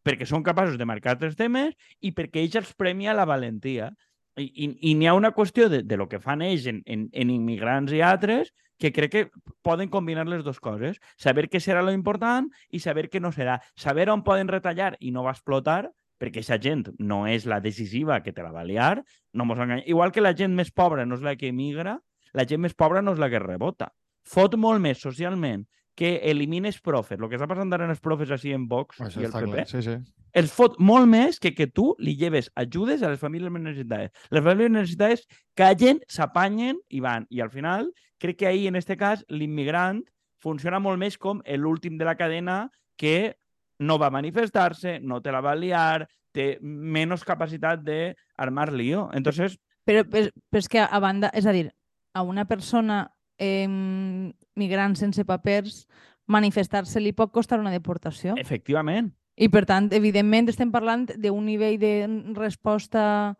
perquè 0.05 0.27
són 0.29 0.43
capaços 0.45 0.77
de 0.77 0.85
marcar 0.85 1.17
tres 1.17 1.33
temes 1.39 1.73
i 2.01 2.11
perquè 2.13 2.43
ells 2.43 2.59
els 2.61 2.73
premia 2.77 3.15
la 3.17 3.25
valentia. 3.25 3.89
I, 4.37 4.45
i, 4.45 4.67
i 4.89 4.93
n'hi 4.97 5.09
ha 5.09 5.17
una 5.17 5.33
qüestió 5.33 5.65
de, 5.69 5.81
de 5.85 5.97
lo 5.97 6.07
que 6.09 6.21
fan 6.21 6.41
ells 6.45 6.67
en, 6.69 6.81
en, 6.85 7.07
en 7.09 7.33
immigrants 7.33 7.93
i 7.93 8.01
altres 8.05 8.53
que 8.79 8.91
crec 8.91 9.11
que 9.11 9.23
poden 9.61 9.89
combinar 9.89 10.27
les 10.27 10.43
dues 10.43 10.59
coses. 10.59 10.99
Saber 11.17 11.47
què 11.49 11.61
serà 11.63 11.83
lo 11.83 11.93
important 11.95 12.49
i 12.69 12.81
saber 12.83 13.09
què 13.09 13.21
no 13.21 13.31
serà. 13.31 13.59
Saber 13.75 14.09
on 14.11 14.23
poden 14.23 14.51
retallar 14.51 14.93
i 14.99 15.11
no 15.11 15.23
va 15.23 15.35
explotar, 15.35 15.91
perquè 16.19 16.39
aquesta 16.39 16.59
gent 16.61 16.87
no 16.99 17.25
és 17.27 17.47
la 17.49 17.59
decisiva 17.63 18.21
que 18.23 18.33
te 18.33 18.43
la 18.45 18.53
va 18.55 18.63
liar, 18.63 19.03
no 19.33 19.45
mos 19.45 19.59
enganyem. 19.59 19.87
Igual 19.91 20.11
que 20.15 20.23
la 20.23 20.33
gent 20.37 20.55
més 20.55 20.71
pobra 20.71 21.05
no 21.05 21.19
és 21.19 21.25
la 21.25 21.35
que 21.35 21.51
emigra, 21.51 21.99
la 22.33 22.47
gent 22.49 22.63
més 22.63 22.73
pobra 22.73 23.01
no 23.01 23.13
és 23.13 23.21
la 23.21 23.29
que 23.29 23.41
rebota. 23.43 23.91
Fot 24.23 24.55
molt 24.55 24.81
més 24.81 25.01
socialment 25.03 25.65
que 25.95 26.15
elimines 26.31 26.79
profes, 26.81 27.19
el 27.19 27.29
que 27.29 27.37
està 27.37 27.47
passant 27.49 27.73
ara 27.75 27.85
en 27.85 27.93
els 27.93 28.01
profes 28.01 28.31
així 28.33 28.53
en 28.55 28.65
Vox 28.71 29.01
Això 29.03 29.21
i 29.21 29.27
el 29.27 29.33
PP, 29.35 29.51
clar. 29.51 29.65
Sí, 29.69 29.83
sí. 29.85 29.97
Els 30.33 30.53
fot 30.53 30.79
molt 30.79 31.07
més 31.09 31.39
que 31.39 31.53
que 31.53 31.67
tu 31.67 31.93
li 31.99 32.15
lleves 32.17 32.49
ajudes 32.55 33.03
a 33.03 33.11
les 33.11 33.21
famílies 33.21 33.51
més 33.53 33.63
necessitades. 33.63 34.11
Les 34.33 34.43
famílies 34.43 34.73
necessitades 34.73 35.27
callen, 35.55 36.01
s'apanyen 36.09 36.79
i 36.89 37.03
van. 37.05 37.27
I 37.29 37.41
al 37.45 37.51
final, 37.53 37.91
crec 38.17 38.41
que 38.41 38.47
ahir, 38.47 38.67
en 38.67 38.75
este 38.75 38.97
cas, 38.97 39.25
l'immigrant 39.29 40.01
funciona 40.41 40.79
molt 40.79 40.99
més 40.99 41.17
com 41.17 41.41
l'últim 41.45 41.97
de 41.97 42.05
la 42.05 42.17
cadena 42.19 42.69
que 42.97 43.37
no 43.79 43.97
va 43.99 44.11
manifestar-se, 44.11 44.99
no 44.99 45.21
te 45.21 45.31
la 45.31 45.41
va 45.41 45.55
liar, 45.55 46.07
té 46.33 46.57
menys 46.61 47.23
capacitat 47.23 47.83
d'armar 47.85 48.71
lío. 48.73 49.09
Entonces, 49.13 49.59
Però, 49.83 50.05
però, 50.07 50.29
però 50.47 50.61
és 50.63 50.69
que 50.71 50.79
a 50.79 50.99
banda, 51.03 51.29
és 51.35 51.45
a 51.45 51.51
dir, 51.51 51.67
a 52.15 52.21
una 52.23 52.45
persona 52.47 53.11
eh, 53.37 53.67
migrant 53.67 54.95
sense 54.95 55.25
papers 55.27 55.83
manifestar-se 56.31 57.01
li 57.03 57.11
pot 57.11 57.33
costar 57.35 57.59
una 57.59 57.73
deportació. 57.73 58.37
efectivament, 58.39 59.11
I 59.35 59.49
per 59.49 59.65
tant, 59.65 59.89
evidentment, 59.95 60.49
estem 60.51 60.71
parlant 60.71 61.07
d'un 61.17 61.45
nivell 61.45 61.79
de 61.81 61.93
resposta, 62.37 63.35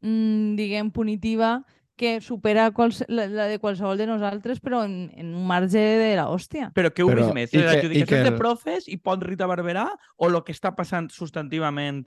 mm, 0.00 0.54
diguem, 0.58 0.90
punitiva 0.94 1.62
que 1.96 2.20
supera 2.20 2.70
quals, 2.72 3.02
la, 3.08 3.26
la 3.28 3.46
de 3.50 3.58
qualsevol 3.62 3.98
de 3.98 4.06
nosaltres, 4.08 4.60
però 4.62 4.82
en, 4.86 5.10
en 5.14 5.34
un 5.34 5.46
marge 5.46 5.78
de 5.78 6.14
la 6.16 6.28
hòstia. 6.30 6.72
però 6.74 6.90
què 6.90 7.04
Però- 7.04 7.20
vist 7.20 7.34
més? 7.36 7.52
Les 7.52 7.68
adjudicacions 7.76 8.08
que 8.08 8.30
de 8.30 8.38
profes 8.38 8.88
i 8.88 8.96
pont 8.96 9.22
Rita 9.22 9.46
Barberà 9.46 9.86
o 10.16 10.28
el 10.30 10.40
que 10.42 10.54
està 10.54 10.74
passant 10.74 11.10
substantivament 11.10 12.04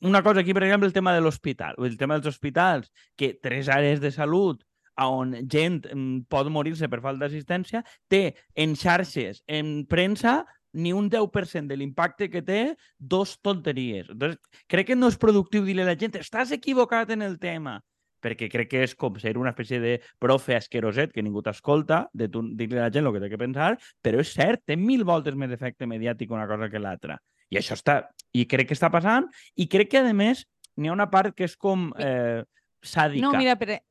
una 0.00 0.22
cosa 0.22 0.40
aquí, 0.40 0.54
per 0.54 0.62
exemple, 0.64 0.86
el 0.86 0.94
tema 0.94 1.12
de 1.12 1.20
l'hospital. 1.20 1.74
El 1.78 1.98
tema 1.98 2.16
dels 2.16 2.30
hospitals, 2.30 2.92
que 3.16 3.34
tres 3.34 3.68
àrees 3.68 4.00
de 4.00 4.10
salut 4.10 4.62
on 4.96 5.34
gent 5.48 5.82
mm, 5.92 6.24
pot 6.32 6.48
morir-se 6.52 6.88
per 6.88 7.02
falta 7.04 7.26
d'assistència, 7.26 7.82
té 8.08 8.34
en 8.54 8.76
xarxes, 8.76 9.42
en 9.46 9.84
premsa, 9.88 10.42
ni 10.72 10.92
un 10.92 11.10
10% 11.10 11.68
de 11.68 11.76
l'impacte 11.76 12.28
que 12.30 12.42
té, 12.42 12.76
dos 12.98 13.38
tonteries. 13.40 14.08
Entonces, 14.10 14.40
crec 14.66 14.92
que 14.92 14.96
no 14.96 15.10
és 15.12 15.18
productiu 15.20 15.64
dir-li 15.66 15.84
a 15.84 15.90
la 15.90 15.96
gent 15.98 16.16
estàs 16.20 16.52
equivocat 16.56 17.12
en 17.12 17.22
el 17.22 17.38
tema, 17.42 17.78
perquè 18.22 18.48
crec 18.48 18.70
que 18.70 18.84
és 18.86 18.94
com 18.98 19.18
ser 19.20 19.34
una 19.38 19.52
espècie 19.52 19.80
de 19.82 19.96
profe 20.22 20.56
asqueroset 20.56 21.12
que 21.12 21.24
ningú 21.24 21.42
t'escolta, 21.42 22.06
de 22.14 22.30
dir-li 22.30 22.78
a 22.78 22.86
la 22.86 22.94
gent 22.94 23.06
el 23.06 23.12
que 23.14 23.22
té 23.24 23.30
que 23.32 23.40
pensar, 23.40 23.74
però 24.00 24.22
és 24.22 24.32
cert, 24.32 24.64
té 24.66 24.78
mil 24.78 25.04
voltes 25.04 25.36
més 25.36 25.52
efecte 25.52 25.88
mediàtic 25.90 26.32
una 26.32 26.48
cosa 26.50 26.70
que 26.70 26.82
l'altra. 26.82 27.18
I 27.52 27.60
això 27.60 27.76
està... 27.78 28.02
I 28.32 28.46
crec 28.48 28.70
que 28.70 28.76
està 28.78 28.88
passant, 28.88 29.26
i 29.60 29.66
crec 29.68 29.90
que, 29.92 30.00
a 30.00 30.12
més, 30.16 30.46
n'hi 30.80 30.88
ha 30.88 30.94
una 30.94 31.10
part 31.12 31.34
que 31.36 31.44
és 31.44 31.52
com 31.60 31.90
eh, 32.00 32.40
sàdica. 32.80 33.26
No, 33.26 33.34
mira, 33.36 33.58
per, 33.60 33.82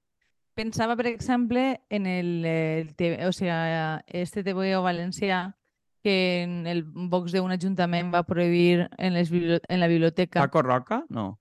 pensava, 0.58 0.96
per 0.98 1.12
exemple, 1.12 1.82
en 1.94 2.08
el, 2.10 2.32
eh, 2.46 2.80
el 2.82 2.96
TV, 2.98 3.20
o 3.28 3.34
sigui, 3.36 3.52
este 4.08 4.42
TVO 4.48 4.82
valencià, 4.82 5.44
que 6.04 6.44
en 6.44 6.68
el 6.68 6.84
box 6.84 7.32
d'un 7.32 7.52
ajuntament 7.52 8.10
va 8.14 8.24
prohibir 8.24 8.90
en, 8.98 9.14
les 9.14 9.32
en 9.32 9.80
la 9.80 9.88
biblioteca. 9.88 10.42
Paco 10.42 10.62
Roca? 10.62 11.06
No. 11.10 11.40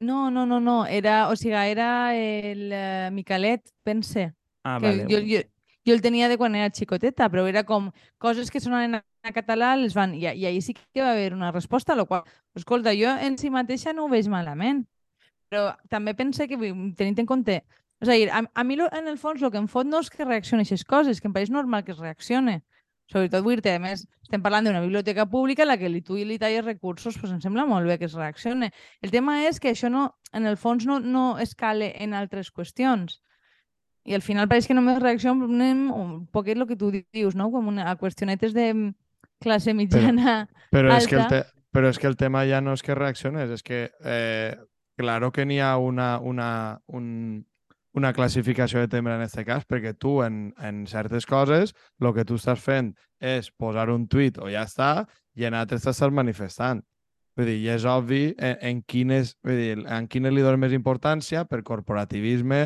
No, 0.00 0.30
no, 0.30 0.46
no, 0.46 0.60
no, 0.60 0.86
era, 0.86 1.28
o 1.28 1.36
sigui, 1.36 1.54
era 1.54 2.14
el 2.16 2.70
uh, 2.72 3.10
Micalet, 3.12 3.64
pense. 3.82 4.32
Ah, 4.62 4.78
que 4.80 4.86
vale. 4.86 5.06
jo, 5.10 5.18
jo, 5.26 5.42
jo 5.84 5.94
el 5.94 6.02
tenia 6.02 6.28
de 6.28 6.36
quan 6.38 6.54
era 6.54 6.70
xicoteta, 6.70 7.26
però 7.32 7.46
era 7.48 7.64
com 7.64 7.90
coses 8.18 8.50
que 8.50 8.60
sonaven 8.60 9.00
en 9.00 9.02
a 9.26 9.32
català, 9.34 9.74
les 9.76 9.94
van... 9.94 10.14
I, 10.14 10.28
I 10.30 10.46
ahir 10.46 10.62
sí 10.62 10.74
que 10.74 11.02
va 11.02 11.10
haver 11.10 11.34
una 11.34 11.50
resposta, 11.50 11.92
a 11.92 11.96
la 11.96 12.04
qual, 12.04 12.22
escolta, 12.54 12.94
jo 12.94 13.10
en 13.10 13.38
si 13.38 13.50
mateixa 13.50 13.92
no 13.92 14.04
ho 14.06 14.08
veig 14.08 14.28
malament, 14.30 14.84
però 15.50 15.74
també 15.90 16.14
pense 16.14 16.46
que, 16.46 16.56
tenint 16.96 17.18
en 17.18 17.26
compte... 17.26 17.62
A 17.98 18.06
dir, 18.06 18.30
a, 18.30 18.44
a 18.54 18.62
mi 18.62 18.76
lo- 18.78 18.86
en 18.94 19.08
el 19.10 19.18
fons 19.18 19.42
el 19.42 19.50
que 19.50 19.58
em 19.58 19.66
fot 19.66 19.88
no 19.88 19.98
és 19.98 20.06
que 20.14 20.22
reaccioni 20.22 20.62
a 20.62 20.66
aquestes 20.68 20.86
coses, 20.86 21.18
que 21.18 21.26
em 21.26 21.32
pareix 21.34 21.50
normal 21.50 21.82
que 21.82 21.90
es 21.90 21.98
reaccione. 21.98 22.60
Sobretot, 23.08 23.40
vull 23.44 23.62
dir 23.64 23.72
a 23.72 23.80
més, 23.80 24.02
estem 24.20 24.42
parlant 24.44 24.66
d'una 24.68 24.82
biblioteca 24.84 25.24
pública 25.26 25.64
a 25.64 25.68
la 25.70 25.78
que 25.80 25.88
li 25.88 26.02
tu 26.04 26.18
li 26.20 26.36
talles 26.38 26.64
recursos, 26.66 27.16
doncs 27.16 27.38
em 27.38 27.40
sembla 27.40 27.64
molt 27.64 27.88
bé 27.88 27.96
que 27.96 28.04
es 28.04 28.16
reaccione. 28.18 28.68
El 29.00 29.10
tema 29.14 29.38
és 29.48 29.60
que 29.60 29.72
això 29.72 29.88
no, 29.88 30.10
en 30.36 30.44
el 30.44 30.58
fons 30.60 30.84
no, 30.84 30.98
no 31.00 31.38
escale 31.40 31.94
en 32.04 32.12
altres 32.12 32.52
qüestions. 32.52 33.22
I 34.04 34.14
al 34.16 34.24
final 34.24 34.48
pareix 34.48 34.68
que 34.68 34.76
només 34.76 35.00
reaccionem 35.00 35.88
un 35.92 36.26
poquet 36.32 36.56
el 36.56 36.66
que 36.68 36.76
tu 36.76 36.92
dius, 36.92 37.34
no? 37.36 37.48
Com 37.52 37.72
una, 37.72 37.88
a 37.88 37.96
qüestionetes 37.96 38.52
de 38.56 38.68
mm, 38.74 38.94
classe 39.40 39.72
mitjana. 39.72 40.42
Però 40.74 40.92
és, 40.92 41.08
que 41.08 41.16
el 41.16 41.24
alta. 41.24 41.42
te... 41.48 41.64
però 41.72 41.88
és 41.88 42.00
que 42.00 42.08
el 42.08 42.16
tema 42.20 42.44
ja 42.48 42.60
no 42.60 42.76
és 42.76 42.84
que 42.84 42.96
reacciones, 42.96 43.48
és 43.56 43.64
que 43.64 43.86
eh, 44.04 44.52
claro 45.00 45.32
que 45.32 45.48
n'hi 45.48 45.60
ha 45.64 45.78
una, 45.80 46.18
una, 46.20 46.50
un, 46.92 47.46
una 47.98 48.14
classificació 48.14 48.80
de 48.80 48.90
tema 48.92 49.14
en 49.14 49.24
aquest 49.24 49.42
cas, 49.46 49.66
perquè 49.68 49.94
tu 49.98 50.20
en, 50.24 50.52
en 50.62 50.84
certes 50.86 51.26
coses 51.26 51.74
el 52.00 52.12
que 52.14 52.24
tu 52.24 52.38
estàs 52.38 52.62
fent 52.62 52.92
és 53.18 53.50
posar 53.50 53.88
un 53.90 54.06
tuit 54.06 54.38
o 54.38 54.48
ja 54.52 54.62
està, 54.68 54.92
i 55.38 55.46
en 55.46 55.56
altres 55.58 55.84
t'estàs 55.84 56.14
manifestant. 56.14 56.82
Vull 57.38 57.46
dir, 57.46 57.58
i 57.62 57.68
és 57.70 57.84
obvi 57.86 58.22
en, 58.34 58.56
en, 58.66 58.82
quines, 58.82 59.36
vull 59.46 59.58
dir, 59.60 59.74
en 59.86 60.08
quines 60.10 60.34
li 60.34 60.42
dones 60.42 60.58
més 60.58 60.74
importància 60.74 61.44
per 61.46 61.62
corporativisme 61.66 62.64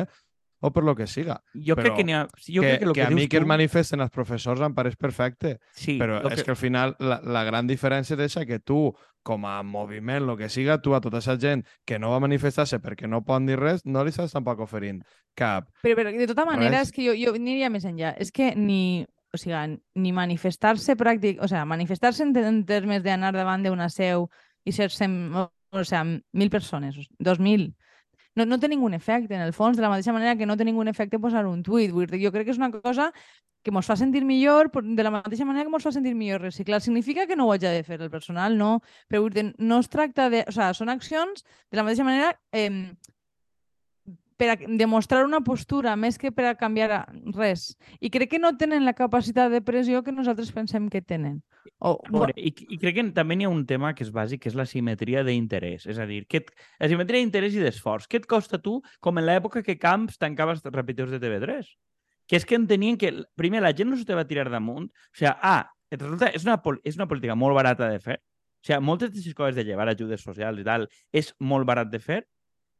o 0.63 0.71
per 0.71 0.83
lo 0.87 0.95
que 0.95 1.07
siga. 1.11 1.41
Jo 1.53 1.75
crec 1.75 1.89
Però 1.91 1.97
que 1.97 2.03
n'hi 2.07 2.13
ha... 2.15 2.21
Jo 2.39 2.63
que, 2.63 2.69
crec 2.69 2.79
que, 2.79 2.85
lo 2.87 2.93
que, 2.95 3.01
que, 3.01 3.07
a 3.07 3.11
mi 3.11 3.27
que 3.27 3.41
es 3.41 3.43
tu... 3.43 3.49
manifesten 3.49 4.03
els 4.03 4.13
professors 4.15 4.63
em 4.63 4.75
pareix 4.75 4.95
perfecte, 4.95 5.57
Sí, 5.75 5.97
però 5.99 6.21
lo 6.23 6.31
és 6.31 6.43
que 6.45 6.53
al 6.55 6.59
final 6.59 6.95
la, 7.03 7.19
la 7.19 7.43
gran 7.43 7.67
diferència 7.67 8.15
és 8.15 8.37
que 8.47 8.61
tu, 8.63 8.93
com 9.27 9.43
a 9.45 9.57
moviment, 9.63 10.23
el 10.23 10.37
que 10.39 10.47
siga, 10.49 10.79
tu 10.81 10.95
a 10.95 11.01
tota 11.03 11.19
aquesta 11.19 11.35
gent 11.39 11.65
que 11.83 11.99
no 11.99 12.11
va 12.13 12.21
manifestar-se 12.23 12.79
perquè 12.79 13.09
no 13.11 13.23
poden 13.27 13.51
dir 13.51 13.59
res, 13.59 13.83
no 13.83 14.03
li 14.03 14.15
estàs 14.15 14.31
tampoc 14.35 14.63
oferint 14.63 15.01
cap. 15.35 15.67
Però, 15.83 15.97
però 15.99 16.15
de 16.15 16.29
tota 16.31 16.45
manera, 16.47 16.79
Res. 16.79 16.87
és 16.87 16.95
que 16.95 17.07
jo, 17.09 17.15
jo 17.19 17.35
aniria 17.35 17.71
més 17.73 17.83
enllà. 17.83 18.13
És 18.23 18.31
que 18.31 18.53
ni, 18.55 19.03
o 19.33 19.39
sigui, 19.39 19.79
ni 19.99 20.15
manifestar-se 20.15 20.95
pràctic, 20.99 21.43
o 21.43 21.51
sigui, 21.51 21.67
manifestar-se 21.71 22.23
en, 22.23 22.35
en 22.39 22.63
termes 22.69 23.03
d'anar 23.03 23.33
davant 23.35 23.67
d'una 23.67 23.89
seu 23.91 24.29
i 24.63 24.71
ser 24.71 24.91
sem, 24.95 25.15
o, 25.35 25.49
o 25.75 25.83
sigui, 25.83 26.21
mil 26.39 26.53
persones, 26.53 26.99
dos 27.19 27.43
mil, 27.43 27.73
no, 28.35 28.45
no 28.45 28.59
té 28.59 28.69
ningú 28.69 28.89
efecte, 28.93 29.35
en 29.35 29.41
el 29.41 29.53
fons, 29.53 29.77
de 29.77 29.83
la 29.83 29.89
mateixa 29.89 30.13
manera 30.13 30.35
que 30.35 30.45
no 30.45 30.57
té 30.57 30.65
ningú 30.65 30.83
efecte 30.89 31.19
posar 31.19 31.45
un 31.47 31.63
tuit. 31.63 31.91
Vull 31.91 32.07
dir, 32.07 32.21
jo 32.25 32.31
crec 32.31 32.47
que 32.47 32.51
és 32.55 32.61
una 32.61 32.71
cosa 32.71 33.11
que 33.63 33.71
ens 33.71 33.87
fa 33.87 33.95
sentir 33.95 34.25
millor, 34.27 34.69
de 34.73 35.03
la 35.03 35.11
mateixa 35.11 35.45
manera 35.45 35.65
que 35.65 35.71
ens 35.71 35.85
fa 35.87 35.93
sentir 35.95 36.13
millor 36.15 36.41
reciclar. 36.41 36.81
Significa 36.81 37.25
que 37.27 37.35
no 37.35 37.47
ho 37.47 37.53
haig 37.53 37.63
de 37.63 37.83
fer 37.87 38.01
el 38.01 38.11
personal, 38.11 38.57
no. 38.57 38.81
Però 39.07 39.23
vull 39.23 39.33
dir, 39.33 39.53
no 39.57 39.79
es 39.79 39.89
tracta 39.89 40.29
de... 40.29 40.43
O 40.47 40.51
sigui, 40.51 40.73
són 40.75 40.91
accions 40.91 41.45
de 41.71 41.79
la 41.79 41.85
mateixa 41.87 42.03
manera 42.03 42.33
eh, 42.51 42.91
per 44.37 44.49
a 44.53 44.57
demostrar 44.57 45.23
una 45.25 45.41
postura 45.45 45.95
més 45.99 46.17
que 46.19 46.31
per 46.31 46.45
a 46.49 46.55
canviar 46.59 47.05
res. 47.35 47.73
I 47.99 48.11
crec 48.13 48.33
que 48.33 48.41
no 48.41 48.53
tenen 48.57 48.85
la 48.85 48.95
capacitat 48.97 49.51
de 49.51 49.61
pressió 49.65 50.03
que 50.03 50.13
nosaltres 50.15 50.51
pensem 50.55 50.89
que 50.89 51.01
tenen. 51.01 51.41
O, 51.79 51.95
veure, 52.11 52.33
i, 52.37 52.51
I 52.75 52.79
crec 52.81 52.97
que 52.97 53.05
també 53.15 53.37
n'hi 53.37 53.47
ha 53.47 53.51
un 53.51 53.63
tema 53.69 53.93
que 53.95 54.03
és 54.05 54.11
bàsic, 54.13 54.43
que 54.43 54.51
és 54.51 54.57
la 54.59 54.67
simetria 54.69 55.23
d'interès. 55.27 55.87
És 55.89 55.99
a 55.99 56.07
dir, 56.09 56.23
que 56.27 56.43
et, 56.43 56.51
la 56.81 56.89
simetria 56.91 57.23
d'interès 57.23 57.55
i 57.55 57.63
d'esforç. 57.63 58.09
Què 58.11 58.21
et 58.21 58.27
costa 58.29 58.59
tu, 58.63 58.79
com 59.03 59.19
en 59.19 59.27
l'època 59.27 59.63
que 59.65 59.77
Camps 59.79 60.19
tancava 60.21 60.55
els 60.55 60.63
repetidors 60.65 61.13
de 61.13 61.21
TV3? 61.23 61.71
Que 62.27 62.39
és 62.39 62.45
que 62.47 62.59
entenien 62.59 62.99
que, 62.99 63.11
primer, 63.39 63.63
la 63.63 63.73
gent 63.75 63.91
no 63.91 63.99
te 63.99 64.17
va 64.17 64.27
tirar 64.27 64.49
damunt. 64.51 64.89
O 64.89 65.17
sigui, 65.17 65.33
ah, 65.33 65.63
et 65.91 66.01
resulta, 66.01 66.31
és 66.33 66.45
una, 66.47 66.59
és 66.83 66.99
una 66.99 67.09
política 67.09 67.35
molt 67.35 67.59
barata 67.59 67.91
de 67.91 67.99
fer. 68.03 68.19
O 68.63 68.67
sigui, 68.67 68.79
moltes 68.87 69.11
d'aquestes 69.11 69.35
coses 69.37 69.59
de 69.59 69.67
llevar 69.67 69.89
ajudes 69.91 70.23
socials 70.23 70.61
i 70.61 70.67
tal 70.67 70.87
és 71.11 71.33
molt 71.39 71.67
barat 71.67 71.91
de 71.91 71.99
fer. 72.03 72.23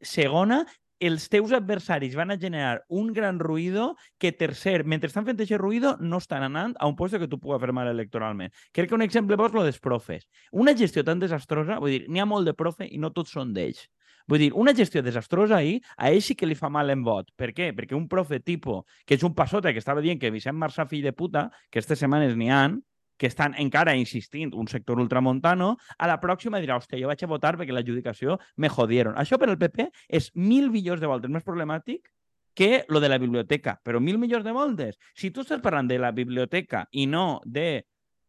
Segona, 0.04 0.64
els 1.08 1.28
teus 1.30 1.52
adversaris 1.56 2.16
van 2.16 2.32
a 2.32 2.38
generar 2.40 2.84
un 2.90 3.12
gran 3.14 3.40
ruïdo 3.40 3.94
que, 4.18 4.32
tercer, 4.32 4.84
mentre 4.86 5.10
estan 5.12 5.26
fent 5.28 5.40
aquest 5.40 5.60
ruïdo, 5.62 5.96
no 6.00 6.20
estan 6.22 6.46
anant 6.46 6.76
a 6.80 6.88
un 6.88 6.96
lloc 7.00 7.20
que 7.20 7.28
tu 7.28 7.40
puguis 7.40 7.62
fer 7.62 7.74
mal 7.74 7.90
electoralment. 7.92 8.54
Crec 8.72 8.90
que 8.90 8.96
un 8.96 9.06
exemple 9.06 9.36
bo 9.36 9.50
lo 9.54 9.64
dels 9.64 9.80
profes. 9.80 10.30
Una 10.52 10.76
gestió 10.78 11.04
tan 11.04 11.20
desastrosa, 11.20 11.80
vull 11.80 11.98
dir, 11.98 12.06
n'hi 12.08 12.22
ha 12.24 12.30
molt 12.30 12.48
de 12.48 12.54
profe 12.54 12.88
i 12.88 12.98
no 12.98 13.12
tots 13.12 13.36
són 13.36 13.54
d'ells. 13.54 13.88
Vull 14.28 14.40
dir, 14.40 14.52
una 14.56 14.72
gestió 14.74 15.02
desastrosa 15.04 15.58
ahir, 15.58 15.82
a 15.98 16.10
ell 16.12 16.22
sí 16.24 16.36
que 16.40 16.48
li 16.48 16.56
fa 16.56 16.70
mal 16.72 16.90
en 16.94 17.04
vot. 17.04 17.28
Per 17.36 17.52
què? 17.52 17.74
Perquè 17.76 17.96
un 17.98 18.08
profe 18.08 18.40
tipo, 18.40 18.86
que 19.06 19.18
és 19.18 19.24
un 19.28 19.36
passota 19.36 19.74
que 19.74 19.82
estava 19.84 20.02
dient 20.02 20.22
que 20.22 20.32
Vicent 20.32 20.56
Marçà, 20.56 20.88
fill 20.88 21.04
de 21.04 21.12
puta, 21.12 21.50
que 21.70 21.82
aquestes 21.82 22.00
setmanes 22.00 22.38
n'hi 22.40 22.50
han, 22.50 22.80
que 23.24 23.30
estan 23.32 23.54
encara 23.56 23.94
insistint 23.96 24.52
un 24.52 24.68
sector 24.68 25.00
ultramontano, 25.00 25.78
a 25.96 26.08
la 26.12 26.18
pròxima 26.20 26.60
dirà, 26.60 26.76
hòstia, 26.76 27.00
jo 27.00 27.08
vaig 27.08 27.22
a 27.24 27.30
votar 27.32 27.54
perquè 27.56 27.72
l'adjudicació 27.72 28.36
me 28.60 28.68
jodieron. 28.68 29.16
Això 29.16 29.40
per 29.40 29.48
al 29.48 29.56
PP 29.62 29.86
és 30.20 30.28
mil 30.36 30.68
milions 30.74 31.00
de 31.00 31.08
voltes 31.08 31.32
més 31.32 31.46
problemàtic 31.48 32.12
que 32.54 32.84
lo 32.92 33.00
de 33.00 33.08
la 33.08 33.22
biblioteca, 33.24 33.78
però 33.80 34.02
mil 34.04 34.20
milions 34.20 34.44
de 34.44 34.52
voltes. 34.52 35.00
Si 35.16 35.32
tu 35.32 35.48
estàs 35.48 35.64
parlant 35.64 35.88
de 35.88 36.02
la 36.04 36.12
biblioteca 36.12 36.84
i 36.92 37.08
no 37.08 37.40
de 37.46 37.86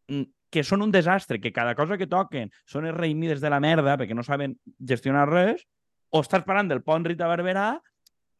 mm, 0.06 0.30
que 0.54 0.62
són 0.62 0.86
un 0.86 0.94
desastre, 0.94 1.40
que 1.42 1.50
cada 1.50 1.74
cosa 1.74 1.98
que 1.98 2.06
toquen 2.06 2.54
són 2.62 2.86
els 2.86 2.94
reimides 2.94 3.42
de 3.42 3.50
la 3.50 3.58
merda 3.58 3.98
perquè 3.98 4.14
no 4.14 4.22
saben 4.22 4.54
gestionar 4.78 5.26
res, 5.26 5.66
o 6.14 6.22
estàs 6.22 6.46
parlant 6.46 6.70
del 6.70 6.86
pont 6.86 7.02
Rita 7.02 7.26
Barberà, 7.26 7.72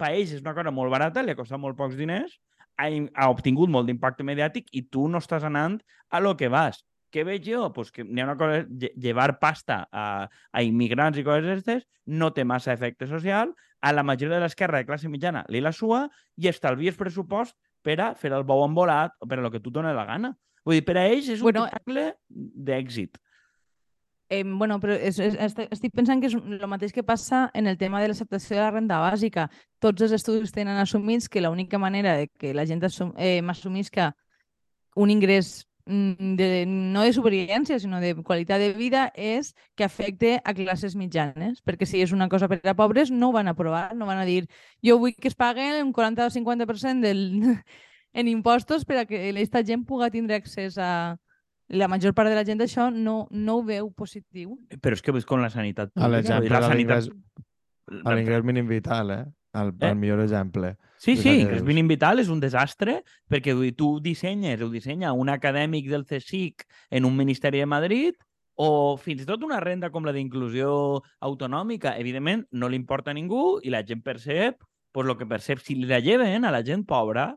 ells 0.06 0.38
és 0.38 0.46
una 0.46 0.54
cosa 0.54 0.70
molt 0.70 0.94
barata, 0.94 1.26
li 1.26 1.34
ha 1.34 1.40
costat 1.42 1.58
molt 1.58 1.74
pocs 1.74 1.98
diners, 1.98 2.38
ha, 2.76 2.88
ha 3.14 3.28
obtingut 3.32 3.70
molt 3.70 3.88
d'impacte 3.88 4.26
mediàtic 4.26 4.72
i 4.72 4.84
tu 4.90 5.06
no 5.08 5.22
estàs 5.22 5.44
anant 5.46 5.80
a 6.10 6.20
lo 6.20 6.34
que 6.36 6.50
vas. 6.52 6.82
Què 7.14 7.22
veig 7.26 7.44
jo? 7.46 7.68
Pues 7.74 7.92
que 7.94 8.02
n'hi 8.02 8.22
ha 8.22 8.26
una 8.26 8.38
cosa, 8.38 8.64
llevar 8.98 9.38
pasta 9.38 9.84
a, 9.92 10.26
a 10.26 10.62
immigrants 10.66 11.18
i 11.18 11.26
coses 11.26 11.46
d'aquestes 11.46 11.84
no 12.06 12.32
té 12.34 12.44
massa 12.44 12.74
efecte 12.74 13.06
social, 13.06 13.54
a 13.84 13.92
la 13.92 14.02
majoria 14.02 14.38
de 14.38 14.40
l'esquerra 14.46 14.80
de 14.80 14.88
classe 14.88 15.10
mitjana 15.12 15.44
li 15.52 15.60
la 15.60 15.72
sua 15.72 16.06
i 16.40 16.48
estalvies 16.48 16.96
pressupost 16.96 17.54
per 17.84 17.98
a 18.00 18.14
fer 18.16 18.32
el 18.32 18.46
bou 18.48 18.64
embolat 18.64 19.12
o 19.20 19.28
per 19.28 19.38
a 19.38 19.44
lo 19.44 19.50
que 19.52 19.60
tu 19.60 19.70
dona 19.70 19.92
la 19.92 20.06
gana. 20.08 20.32
Vull 20.64 20.80
dir, 20.80 20.84
per 20.88 20.96
a 20.96 21.04
ells 21.04 21.28
és 21.28 21.42
un 21.42 21.50
Bueno, 21.50 21.66
espectacle 21.68 22.06
d'èxit. 22.70 23.20
Eh, 24.34 24.42
bueno, 24.46 24.78
però 24.80 24.94
és, 24.96 25.18
és, 25.20 25.34
est- 25.46 25.60
estic 25.70 25.92
pensant 25.94 26.20
que 26.22 26.28
és 26.30 26.34
el 26.36 26.66
mateix 26.70 26.92
que 26.96 27.02
passa 27.06 27.44
en 27.54 27.66
el 27.70 27.76
tema 27.78 28.00
de 28.02 28.08
l'acceptació 28.10 28.56
de 28.56 28.62
la 28.62 28.70
renda 28.74 28.98
bàsica. 29.02 29.48
Tots 29.84 30.02
els 30.06 30.14
estudis 30.16 30.52
tenen 30.54 30.78
assumits 30.80 31.28
que 31.28 31.42
l'única 31.44 31.78
manera 31.78 32.16
de 32.18 32.28
que 32.28 32.54
la 32.54 32.64
gent 32.66 32.82
assum, 32.88 33.12
eh, 33.18 33.40
assumisca 33.48 34.14
un 34.96 35.10
ingrés 35.10 35.66
mm, 35.86 36.34
de, 36.38 36.48
no 36.66 37.02
de 37.02 37.12
supervivència, 37.12 37.78
sinó 37.82 38.00
de 38.00 38.14
qualitat 38.22 38.60
de 38.62 38.72
vida 38.76 39.10
és 39.14 39.52
que 39.76 39.84
afecte 39.84 40.38
a 40.44 40.54
classes 40.54 40.94
mitjanes, 40.96 41.60
perquè 41.64 41.86
si 41.86 42.00
és 42.02 42.12
una 42.14 42.28
cosa 42.28 42.48
per 42.48 42.60
a 42.64 42.74
pobres 42.78 43.10
no 43.10 43.28
ho 43.30 43.36
van 43.36 43.48
aprovar, 43.50 43.94
no 43.96 44.06
van 44.06 44.18
a 44.22 44.26
dir 44.28 44.46
jo 44.84 44.98
vull 45.02 45.14
que 45.18 45.28
es 45.28 45.34
paguen 45.36 45.82
un 45.84 45.92
40 45.92 46.26
o 46.26 46.30
50% 46.30 47.02
del, 47.04 47.24
en 48.14 48.28
impostos 48.28 48.84
per 48.84 48.98
a 49.02 49.06
que 49.06 49.20
aquesta 49.30 49.64
gent 49.66 49.84
pugui 49.86 50.10
tindre 50.14 50.36
accés 50.40 50.78
a... 50.78 51.16
La 51.68 51.88
major 51.88 52.12
part 52.14 52.28
de 52.28 52.34
la 52.36 52.44
gent 52.44 52.60
això 52.60 52.90
no, 52.92 53.26
no 53.30 53.56
ho 53.58 53.62
veu 53.64 53.90
positiu. 53.92 54.58
Però 54.80 54.92
és 54.94 55.02
que 55.02 55.12
ves 55.12 55.24
con 55.24 55.40
la 55.42 55.48
sanitat 55.50 55.88
A 55.88 55.92
pública. 55.94 56.08
l'exemple 56.16 56.50
la 56.50 56.60
de 56.60 56.66
sanitat... 56.66 57.08
l'ingrés 57.08 58.04
a 58.04 58.14
l'ingrés 58.14 58.44
mínim 58.44 58.68
vital, 58.68 59.10
eh? 59.10 59.24
El, 59.54 59.68
Eh? 59.80 59.88
el 59.90 59.96
millor 59.96 60.20
exemple. 60.20 60.76
Sí, 60.98 61.16
sí, 61.16 61.28
el 61.28 61.34
que 61.34 61.38
l'ingrés 61.38 61.62
mínim 61.62 61.88
vital 61.88 62.18
és 62.18 62.28
un 62.28 62.40
desastre 62.40 63.02
perquè 63.30 63.54
tu 63.76 64.00
dissenyes, 64.00 64.60
ho 64.60 64.68
dissenya 64.68 65.12
un 65.12 65.28
acadèmic 65.28 65.88
del 65.90 66.04
CSIC 66.04 66.64
en 66.90 67.04
un 67.04 67.16
ministeri 67.16 67.60
de 67.60 67.66
Madrid 67.66 68.14
o 68.56 68.96
fins 68.96 69.22
i 69.22 69.26
tot 69.26 69.42
una 69.42 69.60
renda 69.60 69.90
com 69.90 70.04
la 70.04 70.12
d'inclusió 70.12 71.02
autonòmica. 71.20 71.96
Evidentment, 71.98 72.46
no 72.52 72.68
li 72.68 72.76
importa 72.76 73.10
a 73.10 73.14
ningú 73.14 73.60
i 73.62 73.70
la 73.70 73.84
gent 73.86 74.02
percep 74.02 74.62
pues, 74.92 75.06
lo 75.06 75.16
que 75.16 75.26
percep. 75.26 75.58
Si 75.58 75.74
li 75.74 75.86
la 75.86 76.00
lleven 76.00 76.44
a 76.44 76.50
la 76.50 76.62
gent 76.62 76.84
pobra, 76.86 77.34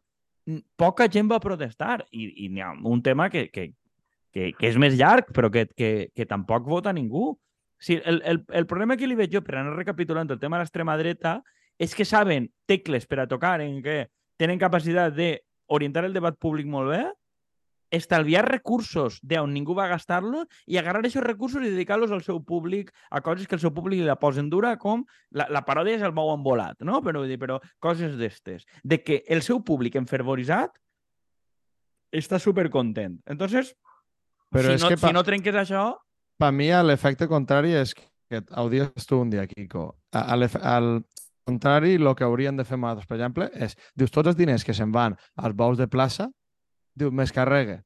poca 0.76 1.08
gent 1.10 1.30
va 1.32 1.40
protestar. 1.40 2.06
I, 2.12 2.46
i 2.46 2.50
n'hi 2.50 2.62
ha 2.62 2.72
un 2.84 3.02
tema 3.04 3.30
que, 3.30 3.50
que, 3.50 3.74
que, 4.38 4.54
que 4.54 4.70
és 4.70 4.78
més 4.78 4.94
llarg, 4.94 5.32
però 5.34 5.50
que, 5.54 5.66
que, 5.74 5.92
que 6.14 6.30
tampoc 6.30 6.68
vota 6.70 6.94
ningú. 6.94 7.32
Sí, 7.82 7.98
el, 8.06 8.22
el, 8.26 8.44
el 8.54 8.68
problema 8.70 8.98
que 8.98 9.10
li 9.10 9.18
veig 9.18 9.34
jo, 9.34 9.42
per 9.46 9.58
anar 9.58 9.74
recapitulant 9.78 10.30
el 10.30 10.42
tema 10.42 10.58
de 10.58 10.66
l'extrema 10.66 10.98
dreta, 10.98 11.40
és 11.82 11.94
que 11.98 12.06
saben 12.06 12.52
tecles 12.70 13.06
per 13.10 13.22
a 13.24 13.30
tocar 13.30 13.60
en 13.66 13.80
què 13.86 14.04
tenen 14.38 14.62
capacitat 14.62 15.16
d'orientar 15.18 16.06
el 16.06 16.14
debat 16.14 16.38
públic 16.38 16.70
molt 16.70 16.94
bé, 16.94 17.04
estalviar 17.94 18.44
recursos 18.46 19.22
d'on 19.24 19.54
ningú 19.56 19.72
va 19.78 19.88
gastar-los 19.88 20.50
i 20.68 20.76
agarrar 20.78 21.00
aquests 21.00 21.24
recursos 21.24 21.64
i 21.64 21.72
dedicar-los 21.72 22.12
al 22.12 22.26
seu 22.26 22.42
públic, 22.44 22.92
a 23.10 23.22
coses 23.24 23.48
que 23.48 23.56
el 23.56 23.64
seu 23.64 23.72
públic 23.74 24.02
li 24.02 24.10
la 24.10 24.18
posen 24.20 24.50
dura, 24.52 24.76
com 24.82 25.06
la, 25.32 25.48
la 25.50 25.64
paròdia 25.66 25.96
és 25.96 26.06
el 26.06 26.14
bou 26.18 26.34
embolat, 26.34 26.82
no? 26.86 27.00
Però, 27.06 27.24
però 27.40 27.62
coses 27.80 28.18
d'estes. 28.20 28.68
De 28.84 29.00
que 29.02 29.24
el 29.26 29.42
seu 29.46 29.64
públic 29.64 29.96
enfervoritzat 29.96 30.76
està 32.12 32.42
supercontent. 32.42 33.22
Entonces, 33.26 33.74
Però 34.54 34.70
si, 34.70 34.76
és 34.78 34.84
no, 34.84 34.90
que 34.90 34.98
pa- 34.98 35.08
si 35.10 35.14
no 35.14 35.24
trenques 35.24 35.56
això, 35.56 35.90
Per 36.38 36.52
mi, 36.54 36.68
l'efecte 36.70 37.26
contrari 37.28 37.72
és 37.74 37.96
que 37.96 38.44
ho 38.56 38.68
dius 38.70 39.08
tu 39.08 39.18
un 39.22 39.30
dia, 39.30 39.48
Kiko. 39.48 39.96
A- 40.14 40.34
a 40.34 40.36
l'efe- 40.38 40.62
Al 40.62 41.02
contrari, 41.48 41.96
el 41.96 42.14
que 42.16 42.24
haurien 42.24 42.56
de 42.56 42.64
fer 42.64 42.78
nosaltres, 42.78 43.08
per 43.08 43.18
exemple, 43.18 43.50
és, 43.56 43.76
dius, 43.96 44.12
tots 44.12 44.28
els 44.28 44.38
diners 44.38 44.64
que 44.64 44.74
se'n 44.74 44.92
van 44.92 45.16
als 45.36 45.56
bous 45.56 45.78
de 45.80 45.88
plaça, 45.88 46.30
diu, 46.94 47.10
més 47.12 47.32
carregue. 47.32 47.82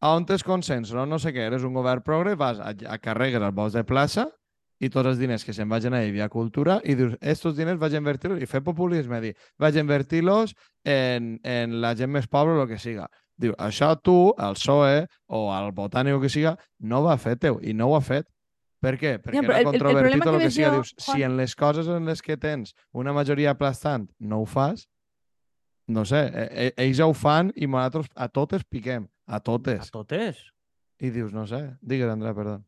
A 0.00 0.14
on 0.14 0.24
tens 0.24 0.44
consens? 0.46 0.92
No, 0.94 1.04
no 1.06 1.18
sé 1.18 1.32
què, 1.34 1.44
eres 1.44 1.64
un 1.66 1.74
govern 1.74 2.00
progre, 2.06 2.36
vas 2.36 2.60
a, 2.60 2.70
a 2.88 2.98
carregues 2.98 3.42
als 3.42 3.54
bous 3.54 3.72
de 3.74 3.82
plaça 3.84 4.28
i 4.80 4.88
tots 4.88 5.08
els 5.10 5.18
diners 5.18 5.44
que 5.44 5.52
se'n 5.52 5.68
vagin 5.68 5.92
a 5.92 6.00
via 6.06 6.28
cultura 6.30 6.80
i 6.84 6.94
dius, 6.94 7.16
estos 7.20 7.56
diners 7.56 7.80
vaig 7.80 7.96
invertir-los 7.98 8.40
i 8.40 8.46
fer 8.46 8.62
populisme, 8.62 9.20
dir, 9.20 9.34
vaig 9.58 9.74
invertir-los 9.76 10.54
en, 10.84 11.40
en 11.42 11.80
la 11.82 11.96
gent 11.98 12.12
més 12.14 12.28
pobra 12.30 12.54
o 12.54 12.62
el 12.62 12.68
que 12.68 12.78
siga. 12.78 13.08
Diu, 13.38 13.52
això 13.58 13.92
tu, 14.02 14.34
el 14.36 14.54
PSOE 14.58 15.06
o 15.30 15.44
el 15.54 15.70
Botànic 15.72 16.16
o 16.16 16.20
que 16.20 16.28
siga, 16.28 16.56
no 16.80 17.00
ho 17.04 17.08
ha 17.12 17.16
fet 17.22 17.38
teu 17.40 17.60
i 17.62 17.72
no 17.72 17.86
ho 17.88 17.96
ha 17.96 18.00
fet. 18.02 18.26
Per 18.82 18.92
què? 18.98 19.16
Perquè 19.22 19.40
però 19.42 19.54
era 19.54 19.58
el- 19.58 19.66
el- 19.66 19.66
el 19.66 19.70
controvertit 19.72 20.26
el 20.26 20.38
que 20.38 20.44
que 20.44 20.50
siga. 20.50 20.68
jo, 20.70 20.74
Dius, 20.74 20.94
si 20.98 21.10
Juan- 21.12 21.22
en 21.30 21.36
les 21.36 21.54
coses 21.56 21.88
en 21.88 22.04
les 22.06 22.22
que 22.22 22.36
tens 22.36 22.74
una 22.92 23.12
majoria 23.12 23.50
aplastant 23.50 24.10
no 24.18 24.40
ho 24.42 24.46
fas, 24.46 24.88
no 25.86 26.04
sé, 26.04 26.20
e- 26.34 26.48
e- 26.66 26.74
ells 26.84 27.00
ho 27.00 27.12
fan 27.14 27.52
i 27.56 27.66
nosaltres 27.66 28.06
a 28.14 28.28
totes 28.28 28.64
piquem, 28.64 29.08
a 29.26 29.36
a 29.36 29.40
totes. 29.40 29.90
totes. 29.90 30.36
I 31.00 31.10
dius, 31.10 31.32
no 31.32 31.46
sé, 31.46 31.76
digues, 31.80 32.10
Andrea, 32.10 32.34
perdó. 32.34 32.64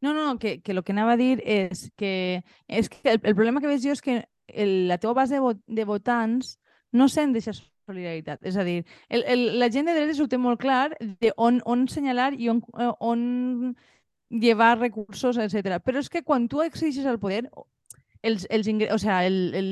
No, 0.00 0.12
no, 0.14 0.38
que, 0.38 0.60
que 0.62 0.72
el 0.72 0.82
que 0.84 0.92
anava 0.92 1.12
a 1.12 1.16
dir 1.16 1.40
és 1.44 1.90
que, 1.96 2.44
és 2.68 2.88
que 2.88 3.00
el, 3.10 3.20
el 3.22 3.34
problema 3.34 3.60
que 3.60 3.66
veig 3.66 3.82
jo 3.82 3.90
és 3.92 4.02
que 4.02 4.28
el, 4.48 4.86
la 4.88 4.98
teva 4.98 5.14
base 5.14 5.34
de, 5.34 5.40
vot, 5.40 5.58
de 5.66 5.84
votants 5.84 6.58
no 6.92 7.08
sent 7.08 7.32
d'aquesta 7.32 7.64
solidaritat. 7.86 8.42
És 8.46 8.56
a 8.56 8.64
dir, 8.66 8.82
el, 9.08 9.24
el, 9.28 9.44
la 9.60 9.70
gent 9.72 9.88
de 9.88 9.94
dretes 9.96 10.20
ho 10.20 10.28
té 10.30 10.38
molt 10.40 10.60
clar 10.62 10.94
de 11.00 11.32
on, 11.36 11.60
on 11.64 11.86
senyalar 11.88 12.32
i 12.38 12.50
on, 12.52 12.62
eh, 12.80 12.90
on 13.00 13.74
llevar 14.30 14.78
recursos, 14.80 15.38
etc. 15.38 15.78
Però 15.84 16.00
és 16.00 16.10
que 16.10 16.24
quan 16.26 16.48
tu 16.48 16.62
exigis 16.64 17.06
el 17.06 17.20
poder, 17.22 17.44
els, 18.24 18.46
els 18.50 18.68
ingre... 18.68 18.90
o 18.94 18.98
sea, 18.98 19.24
el, 19.26 19.52
el, 19.54 19.68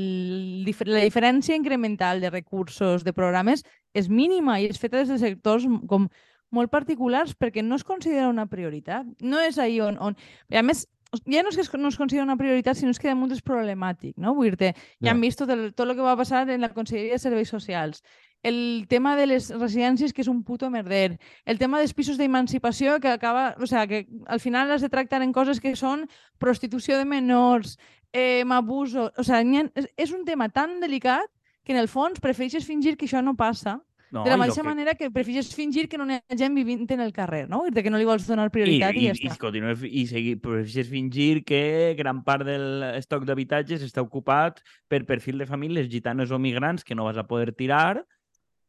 la 0.92 1.04
diferència 1.04 1.56
incremental 1.56 2.20
de 2.20 2.30
recursos, 2.30 3.04
de 3.04 3.16
programes, 3.16 3.64
és 3.96 4.08
mínima 4.08 4.60
i 4.60 4.68
és 4.68 4.80
feta 4.80 5.00
des 5.00 5.10
de 5.10 5.18
sectors 5.20 5.66
com 5.88 6.08
molt 6.52 6.68
particulars 6.70 7.32
perquè 7.34 7.64
no 7.64 7.78
es 7.80 7.84
considera 7.84 8.28
una 8.28 8.46
prioritat. 8.46 9.08
No 9.20 9.40
és 9.40 9.58
ahí 9.58 9.80
on... 9.80 9.96
on... 9.98 10.18
A 10.52 10.62
més, 10.62 10.86
ja 11.26 11.42
no 11.42 11.50
és 11.52 11.68
que 11.68 11.78
no 11.78 11.88
es 11.88 11.96
considera 12.00 12.24
una 12.24 12.38
prioritat, 12.40 12.76
sinó 12.76 12.90
és 12.90 12.98
que 12.98 13.10
damunt 13.10 13.32
és 13.34 13.42
problemàtic, 13.44 14.16
no? 14.16 14.34
Vull 14.34 14.50
dir-te, 14.50 14.72
ja 14.72 15.08
Ja. 15.08 15.10
hem 15.12 15.20
vist 15.20 15.38
tot 15.38 15.50
el, 15.50 15.72
tot 15.74 15.88
el 15.88 15.96
que 15.96 16.02
va 16.02 16.16
passar 16.16 16.48
en 16.48 16.60
la 16.60 16.72
Conselleria 16.72 17.12
de 17.12 17.18
Serveis 17.18 17.48
Socials, 17.48 18.02
el 18.42 18.86
tema 18.88 19.14
de 19.16 19.26
les 19.26 19.50
residències, 19.50 20.12
que 20.12 20.22
és 20.22 20.28
un 20.28 20.42
puto 20.42 20.70
merder, 20.70 21.18
el 21.44 21.58
tema 21.58 21.78
dels 21.78 21.94
pisos 21.94 22.18
d'emancipació, 22.18 22.98
que 22.98 23.08
acaba, 23.08 23.54
o 23.60 23.66
sea, 23.66 23.86
que 23.86 24.08
al 24.26 24.40
final 24.40 24.70
has 24.70 24.80
de 24.80 24.88
tractar 24.88 25.22
en 25.22 25.32
coses 25.32 25.60
que 25.60 25.76
són 25.76 26.08
prostitució 26.38 26.98
de 26.98 27.04
menors, 27.04 27.78
eh, 28.12 28.44
abuso... 28.50 29.12
O 29.16 29.22
sea, 29.22 29.38
ha, 29.40 29.64
és 29.96 30.12
un 30.12 30.24
tema 30.24 30.48
tan 30.48 30.80
delicat 30.80 31.28
que 31.62 31.72
en 31.72 31.78
el 31.78 31.88
fons 31.88 32.20
prefereixes 32.20 32.66
fingir 32.66 32.96
que 32.96 33.06
això 33.06 33.22
no 33.22 33.36
passa, 33.36 33.80
No, 34.12 34.22
de 34.24 34.30
la 34.30 34.36
i 34.36 34.38
mateixa 34.42 34.60
que- 34.60 34.68
manera 34.68 34.94
que 34.94 35.10
prefereixes 35.10 35.54
fingir 35.56 35.88
que 35.88 35.96
no 35.96 36.04
hi 36.04 36.18
ha 36.20 36.36
gent 36.36 36.54
vivint 36.54 36.84
en 36.92 37.00
el 37.00 37.12
carrer, 37.16 37.48
no? 37.48 37.62
Que 37.72 37.88
no 37.90 37.96
li 37.96 38.04
vols 38.04 38.26
donar 38.28 38.50
prioritat 38.52 38.94
i, 38.94 38.98
I, 38.98 39.06
ja 39.08 39.14
i, 39.16 39.24
i, 39.24 39.28
està. 39.30 39.38
continuar, 39.40 39.74
fi- 39.80 39.88
i 39.88 40.06
seguir, 40.06 40.34
prefereixes 40.44 40.90
fingir 40.92 41.44
que 41.48 41.94
gran 41.96 42.22
part 42.22 42.44
del 42.44 42.82
estoc 42.94 43.24
d'habitatges 43.24 43.82
està 43.82 44.02
ocupat 44.04 44.60
per 44.86 45.06
perfil 45.08 45.38
de 45.40 45.46
famílies 45.48 45.88
gitanes 45.88 46.30
o 46.30 46.38
migrants 46.38 46.84
que 46.84 46.94
no 46.94 47.04
vas 47.08 47.16
a 47.16 47.26
poder 47.26 47.54
tirar 47.56 48.04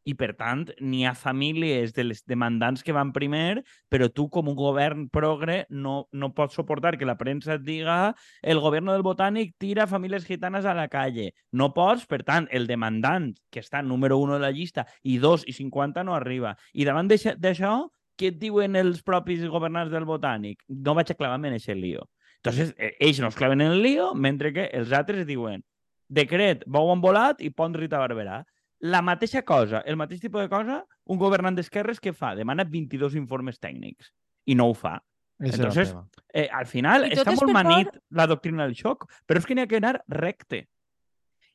i, 0.04 0.14
per 0.20 0.34
tant, 0.36 0.66
n'hi 0.84 1.06
ha 1.08 1.14
famílies 1.16 1.94
de 1.96 2.04
les 2.04 2.24
demandants 2.28 2.84
que 2.84 2.96
van 2.96 3.14
primer, 3.16 3.64
però 3.92 4.10
tu, 4.12 4.28
com 4.30 4.50
un 4.52 4.58
govern 4.60 5.08
progre, 5.14 5.64
no, 5.70 6.08
no 6.12 6.34
pots 6.36 6.58
suportar 6.60 6.98
que 6.98 7.08
la 7.08 7.18
premsa 7.18 7.56
et 7.56 7.64
diga 7.64 8.14
el 8.42 8.60
govern 8.60 8.92
del 8.92 9.06
Botànic 9.06 9.56
tira 9.58 9.88
famílies 9.88 10.28
gitanes 10.28 10.66
a 10.66 10.76
la 10.76 10.90
calle. 10.92 11.32
No 11.52 11.72
pots, 11.74 12.06
per 12.06 12.24
tant, 12.28 12.50
el 12.52 12.68
demandant, 12.68 13.32
que 13.50 13.64
està 13.64 13.84
número 13.84 14.20
1 14.20 14.36
de 14.36 14.44
la 14.44 14.52
llista, 14.52 14.88
i 15.04 15.20
2 15.24 15.48
i 15.48 15.56
50 15.56 16.04
no 16.04 16.16
arriba. 16.16 16.58
I 16.74 16.86
davant 16.86 17.08
d'això- 17.08 17.90
què 18.18 18.28
et 18.30 18.38
diuen 18.38 18.76
els 18.76 19.02
propis 19.02 19.42
governants 19.50 19.92
del 19.92 20.06
Botànic? 20.06 20.60
No 20.68 20.94
vaig 20.94 21.10
a 21.12 21.16
clavar-me 21.18 21.48
en 21.48 21.56
aquest 21.56 21.80
lío. 21.80 22.10
Entonces, 22.44 22.76
eh, 22.78 22.96
ells 23.00 23.20
no 23.20 23.30
es 23.30 23.36
claven 23.36 23.62
en 23.62 23.72
el 23.72 23.82
lío, 23.82 24.14
mentre 24.14 24.52
que 24.54 24.66
els 24.74 24.92
altres 24.92 25.26
diuen 25.26 25.64
decret, 26.10 26.64
bou 26.68 26.92
envolat 26.94 27.42
i 27.42 27.50
pont 27.50 27.74
Rita 27.74 27.98
Barberà. 27.98 28.44
La 28.84 29.00
mateixa 29.02 29.44
cosa, 29.48 29.80
el 29.88 29.96
mateix 29.96 30.20
tipus 30.20 30.44
de 30.44 30.50
cosa, 30.52 30.82
un 31.08 31.20
governant 31.22 31.56
d'esquerres 31.56 32.02
que 32.04 32.12
fa? 32.12 32.34
Demana 32.36 32.66
22 32.68 33.16
informes 33.16 33.60
tècnics 33.64 34.12
i 34.46 34.58
no 34.60 34.68
ho 34.68 34.74
fa. 34.76 34.98
Ese 35.40 35.56
Entonces. 35.56 35.96
Eh, 36.34 36.50
al 36.52 36.68
final 36.68 37.06
està 37.08 37.32
és 37.32 37.40
molt 37.40 37.50
per 37.52 37.56
manit 37.56 37.96
la 38.12 38.28
doctrina 38.28 38.68
del 38.68 38.76
xoc, 38.76 39.08
però 39.28 39.40
és 39.40 39.48
que 39.48 39.56
n'hi 39.56 39.64
ha 39.64 39.70
que 39.72 39.80
anar 39.80 39.98
recte. 40.08 40.66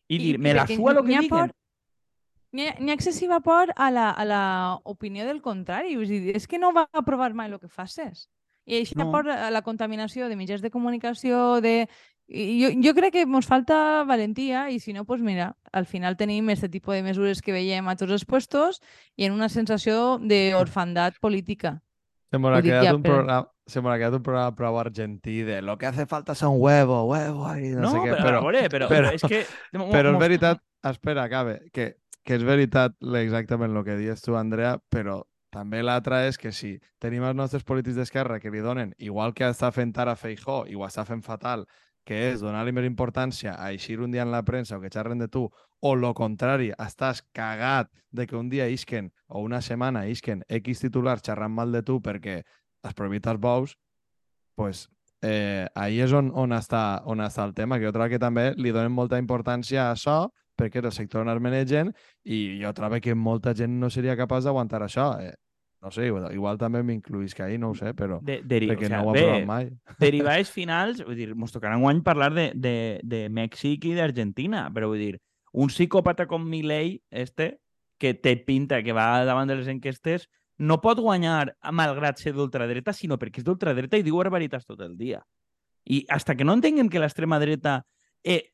I, 0.08 0.16
I- 0.16 0.18
dir, 0.18 0.34
me 0.38 0.54
la 0.56 0.66
sua 0.66 0.92
el 0.96 1.02
que 1.04 1.20
diguen. 1.20 1.28
por- 1.28 1.54
N'hi 2.50 2.64
ha, 2.64 2.94
excessiva 2.94 3.40
por 3.44 3.74
a 3.76 3.90
la, 3.92 4.08
a 4.10 4.24
la 4.24 4.42
opinió 4.84 5.26
del 5.28 5.42
contrari. 5.44 5.98
És, 6.00 6.08
dir, 6.08 6.36
és 6.36 6.48
que 6.48 6.58
no 6.58 6.72
va 6.72 6.88
aprovar 6.92 7.34
mai 7.36 7.52
el 7.52 7.60
que 7.60 7.68
faces. 7.68 8.30
I 8.64 8.80
això 8.80 9.00
no. 9.00 9.10
por 9.12 9.28
a 9.28 9.50
la 9.50 9.62
contaminació 9.62 10.28
de 10.28 10.36
mitjans 10.36 10.64
de 10.64 10.70
comunicació, 10.70 11.60
de... 11.60 11.88
I 12.28 12.60
jo, 12.60 12.68
jo 12.84 12.92
crec 12.92 13.14
que 13.14 13.22
ens 13.24 13.46
falta 13.48 14.04
valentia 14.04 14.66
i 14.68 14.78
si 14.84 14.92
no, 14.92 15.06
pues 15.08 15.22
mira, 15.24 15.54
al 15.72 15.86
final 15.88 16.18
tenim 16.20 16.50
aquest 16.52 16.68
tipus 16.70 16.94
de 16.98 17.02
mesures 17.02 17.40
que 17.40 17.54
veiem 17.56 17.88
a 17.88 17.96
tots 17.96 18.12
els 18.12 18.26
puestos 18.28 18.82
i 19.16 19.24
en 19.24 19.32
una 19.32 19.48
sensació 19.48 20.18
d'orfandat 20.20 21.16
política. 21.24 21.78
Se 22.30 22.36
me 22.38 22.50
ha 22.50 22.58
Ho 22.58 22.60
dic 22.60 22.74
quedat 22.74 22.92
un 22.92 23.02
programa, 23.02 23.48
se 23.66 23.80
me 23.80 23.88
ha 23.88 23.96
quedat 23.96 24.18
un 24.18 24.22
programa 24.26 24.54
prou 24.54 24.76
argentí 24.76 25.40
de 25.40 25.62
lo 25.62 25.78
que 25.78 25.86
hace 25.86 26.04
falta 26.04 26.34
son 26.34 26.60
huevo, 26.60 27.04
huevo, 27.08 27.46
ahí, 27.48 27.70
no, 27.70 27.86
No, 27.86 27.92
sé 27.94 28.04
què, 28.04 28.18
però, 28.20 28.42
però, 28.44 28.68
però, 28.68 28.88
però- 28.92 29.14
és 29.16 29.24
que... 29.24 29.46
però 29.96 30.12
és 30.12 30.20
veritat, 30.20 30.60
espera, 30.84 31.24
acabe, 31.24 31.62
que, 31.72 31.94
que 32.22 32.36
és 32.36 32.44
veritat 32.44 32.92
exactament 33.22 33.72
el 33.72 33.84
que 33.88 33.96
dius 33.96 34.20
tu, 34.20 34.36
Andrea, 34.36 34.76
però 34.92 35.22
també 35.48 35.80
l'altra 35.80 36.26
és 36.28 36.36
que 36.36 36.52
si 36.52 36.74
tenim 37.00 37.24
els 37.24 37.36
nostres 37.36 37.64
polítics 37.64 37.96
d'esquerra 37.96 38.36
que 38.38 38.52
li 38.52 38.60
donen, 38.60 38.92
igual 38.98 39.32
que 39.32 39.48
està 39.48 39.72
fent 39.72 39.96
ara 39.96 40.12
Feijó, 40.20 40.66
i 40.68 40.76
ho 40.76 40.84
està 40.84 41.06
fent 41.08 41.24
fatal, 41.24 41.64
que 42.08 42.18
és 42.30 42.40
donar-li 42.40 42.72
més 42.72 42.86
importància 42.88 43.52
a 43.60 43.68
eixir 43.74 43.98
un 44.00 44.14
dia 44.14 44.24
en 44.24 44.30
la 44.32 44.40
premsa 44.46 44.78
o 44.78 44.80
que 44.80 44.88
xerren 44.92 45.20
de 45.20 45.28
tu, 45.28 45.42
o 45.84 45.90
lo 45.94 46.14
contrari, 46.16 46.70
estàs 46.80 47.20
cagat 47.36 47.90
de 48.10 48.24
que 48.26 48.36
un 48.36 48.48
dia 48.48 48.68
isquen 48.72 49.10
o 49.28 49.42
una 49.44 49.60
setmana 49.60 50.06
isquen 50.08 50.40
X 50.48 50.86
titulars 50.86 51.26
xerrant 51.26 51.52
mal 51.52 51.74
de 51.74 51.82
tu 51.84 51.98
perquè 52.00 52.40
has 52.82 52.96
prohibit 52.96 53.28
els 53.28 53.40
bous, 53.42 53.76
pues, 54.56 54.86
eh, 55.20 55.66
ahí 55.74 56.00
és 56.00 56.14
on, 56.16 56.30
on, 56.34 56.56
està, 56.56 57.02
on 57.04 57.20
està 57.20 57.44
el 57.44 57.52
tema, 57.54 57.76
que 57.76 57.84
jo 57.84 57.92
trobo 57.92 58.08
que 58.08 58.22
també 58.22 58.52
li 58.56 58.72
donen 58.72 58.94
molta 58.94 59.20
importància 59.20 59.88
a 59.88 59.92
això, 59.92 60.18
perquè 60.58 60.80
és 60.80 60.88
el 60.88 60.96
sector 60.96 61.26
on 61.26 61.34
es 61.34 61.42
manegen, 61.44 61.92
i 62.24 62.58
jo 62.62 62.72
trobo 62.72 63.02
que 63.04 63.14
molta 63.14 63.52
gent 63.54 63.76
no 63.82 63.90
seria 63.92 64.16
capaç 64.16 64.48
d'aguantar 64.48 64.80
això. 64.86 65.12
Eh, 65.20 65.34
no 65.80 65.90
sé, 65.94 66.08
igual, 66.08 66.26
igual 66.34 66.58
també 66.58 66.82
m'incluïsc 66.82 67.40
ahí, 67.44 67.58
no 67.58 67.70
ho 67.70 67.76
sé, 67.78 67.92
però 67.94 68.18
De, 68.24 68.40
de, 68.42 68.60
perquè 68.66 68.88
o 68.88 68.90
sea, 68.90 68.98
no 68.98 69.06
ho 69.06 69.10
ha 69.12 69.14
bé, 69.14 69.22
provat 69.22 69.46
mai. 69.46 69.70
derivades 70.02 70.50
finals, 70.50 71.04
vull 71.06 71.18
dir, 71.18 71.30
mos 71.38 71.54
tocarà 71.54 71.78
guany 71.78 72.02
parlar 72.06 72.32
de, 72.34 72.50
de, 72.54 72.74
de 73.06 73.22
Mèxic 73.30 73.86
i 73.86 73.94
d'Argentina, 73.98 74.66
però 74.74 74.90
vull 74.90 75.04
dir, 75.04 75.14
un 75.52 75.70
psicòpata 75.70 76.26
com 76.26 76.44
Milei, 76.44 76.98
este, 77.10 77.58
que 77.98 78.14
té 78.14 78.36
pinta 78.46 78.82
que 78.82 78.94
va 78.94 79.24
davant 79.26 79.48
de 79.50 79.58
les 79.58 79.70
enquestes, 79.70 80.28
no 80.58 80.80
pot 80.82 80.98
guanyar 80.98 81.54
malgrat 81.70 82.18
ser 82.18 82.34
d'ultradreta, 82.34 82.92
sinó 82.92 83.18
perquè 83.18 83.42
és 83.42 83.46
d'ultradreta 83.46 83.98
i 83.98 84.04
diu 84.06 84.18
barbaritats 84.18 84.66
tot 84.66 84.82
el 84.82 84.96
dia. 84.98 85.22
I 85.86 86.04
hasta 86.10 86.34
que 86.36 86.44
no 86.44 86.58
entenguem 86.58 86.90
que 86.90 86.98
l'extrema 86.98 87.38
dreta, 87.38 87.84
eh, 88.24 88.50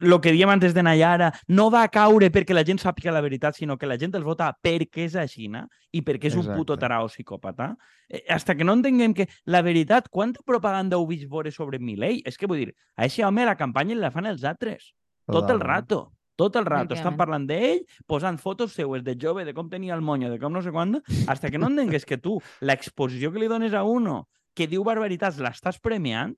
lo 0.00 0.20
que 0.20 0.32
diem 0.32 0.50
antes 0.50 0.74
de 0.74 0.82
Nayara, 0.82 1.32
no 1.46 1.70
va 1.70 1.84
a 1.84 1.90
caure 1.92 2.30
perquè 2.32 2.56
la 2.56 2.64
gent 2.64 2.80
sàpiga 2.80 3.12
la 3.12 3.20
veritat, 3.20 3.56
sinó 3.56 3.76
que 3.78 3.86
la 3.86 3.98
gent 4.00 4.14
els 4.16 4.24
vota 4.24 4.50
perquè 4.62 5.06
és 5.06 5.16
així 5.16 5.48
i 5.92 6.02
perquè 6.02 6.28
és 6.28 6.36
un 6.36 6.46
puto 6.46 6.74
Exacte. 6.74 6.80
tarao 6.80 7.08
psicòpata. 7.08 7.76
Eh, 8.08 8.24
hasta 8.28 8.54
que 8.54 8.64
no 8.64 8.72
entenguem 8.72 9.14
que 9.14 9.28
la 9.44 9.62
veritat, 9.62 10.08
quanta 10.08 10.40
propaganda 10.44 10.96
heu 10.96 11.06
vist 11.06 11.28
veure 11.28 11.50
sobre 11.50 11.78
Milei? 11.78 12.22
És 12.24 12.36
que 12.36 12.46
vull 12.46 12.58
dir, 12.58 12.74
a 12.96 13.04
aquest 13.04 13.24
home 13.24 13.44
la 13.44 13.56
campanya 13.56 13.94
la 13.94 14.10
fan 14.10 14.26
els 14.26 14.44
altres. 14.44 14.94
Tot 15.26 15.50
el 15.50 15.60
rato. 15.60 16.12
Tot 16.36 16.56
el 16.56 16.64
rato. 16.64 16.94
Estan 16.94 17.18
parlant 17.18 17.46
d'ell, 17.46 17.84
posant 18.06 18.38
fotos 18.38 18.72
seues 18.72 19.04
de 19.04 19.14
jove, 19.20 19.44
de 19.44 19.52
com 19.52 19.68
tenia 19.68 19.94
el 19.94 20.00
moño, 20.00 20.30
de 20.30 20.38
com 20.38 20.52
no 20.52 20.62
sé 20.62 20.72
quant, 20.72 20.96
hasta 21.28 21.50
que 21.50 21.58
no 21.58 21.68
entengues 21.68 22.06
que 22.06 22.16
tu, 22.16 22.40
l'exposició 22.60 23.30
que 23.32 23.42
li 23.42 23.48
dones 23.48 23.74
a 23.74 23.84
uno 23.84 24.28
que 24.54 24.66
diu 24.66 24.82
barbaritats, 24.84 25.38
l'estàs 25.38 25.78
premiant, 25.80 26.34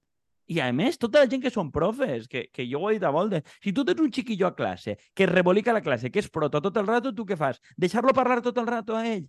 i 0.48 0.58
a 0.60 0.72
més, 0.72 0.98
tota 0.98 1.20
la 1.22 1.28
gent 1.30 1.42
que 1.42 1.50
són 1.50 1.70
profes, 1.72 2.26
que, 2.28 2.48
que 2.52 2.66
jo 2.68 2.80
ho 2.80 2.90
he 2.90 2.94
dit 2.98 3.04
a 3.06 3.10
volte, 3.14 3.42
si 3.62 3.72
tu 3.72 3.84
tens 3.84 4.00
un 4.00 4.10
xiquillo 4.12 4.46
a 4.48 4.54
classe, 4.56 4.96
que 5.14 5.24
es 5.24 5.30
rebolica 5.30 5.70
a 5.70 5.74
la 5.74 5.82
classe, 5.82 6.10
que 6.10 6.18
és 6.18 6.28
proto 6.30 6.60
tot 6.60 6.76
el 6.76 6.86
rato, 6.86 7.12
tu 7.14 7.24
què 7.24 7.36
fas? 7.38 7.60
Deixar-lo 7.76 8.12
parlar 8.12 8.40
tot 8.42 8.58
el 8.58 8.66
rato 8.66 8.96
a 8.96 9.06
ell? 9.08 9.28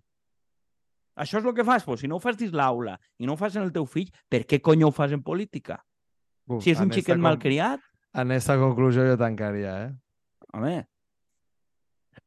Això 1.15 1.37
és 1.37 1.45
el 1.45 1.53
que 1.53 1.63
fas? 1.63 1.83
Pues 1.85 1.99
si 2.01 2.07
no 2.09 2.17
ho 2.17 2.19
fas 2.19 2.37
dins 2.39 2.51
l'aula 2.57 2.95
i 3.21 3.27
no 3.29 3.33
ho 3.33 3.37
fas 3.37 3.55
en 3.55 3.61
el 3.63 3.71
teu 3.71 3.85
fill, 3.85 4.09
per 4.27 4.43
què 4.49 4.59
cony 4.65 4.81
ho 4.83 4.89
fas 4.91 5.11
en 5.13 5.21
política? 5.21 5.77
Uf, 6.49 6.63
Si 6.63 6.71
és 6.73 6.79
un 6.81 6.89
xiquet 6.91 7.13
con- 7.15 7.21
malcriat, 7.21 7.79
En 8.13 8.31
esta 8.31 8.57
conclusió 8.57 9.05
jo 9.07 9.17
tancaria, 9.17 9.85
eh? 9.85 9.93
home... 10.53 10.87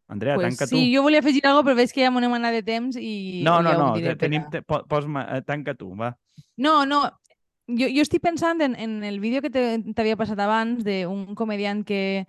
Andrea, 0.09 0.35
Pues 0.37 0.46
tanca 0.57 0.66
sí, 0.66 0.77
tu. 0.77 0.96
jo 0.96 1.03
volia 1.03 1.18
afegir 1.18 1.40
alguna 1.44 1.62
cosa, 1.62 1.66
però 1.66 1.77
veig 1.81 1.92
que 1.92 2.03
ja 2.05 2.11
m'anem 2.14 2.33
anar 2.37 2.53
de 2.55 2.62
temps 2.62 2.96
i 2.99 3.42
No, 3.42 3.57
no, 3.62 3.72
ja 3.72 3.79
no, 4.12 4.16
tenim, 4.18 4.44
te, 4.51 4.62
po- 4.62 4.85
pos, 4.87 5.05
eh, 5.07 5.42
tanca 5.46 5.75
tu, 5.75 5.92
va. 5.99 6.12
No, 6.57 6.85
no, 6.87 7.01
jo, 7.68 7.88
jo 7.90 8.02
estic 8.02 8.22
pensant 8.22 8.61
en, 8.62 8.76
en 8.79 9.02
el 9.05 9.20
vídeo 9.20 9.42
que 9.42 9.50
t'havia 9.50 10.18
passat 10.18 10.40
abans 10.40 10.85
d'un 10.87 11.35
comediant 11.35 11.83
que, 11.87 12.26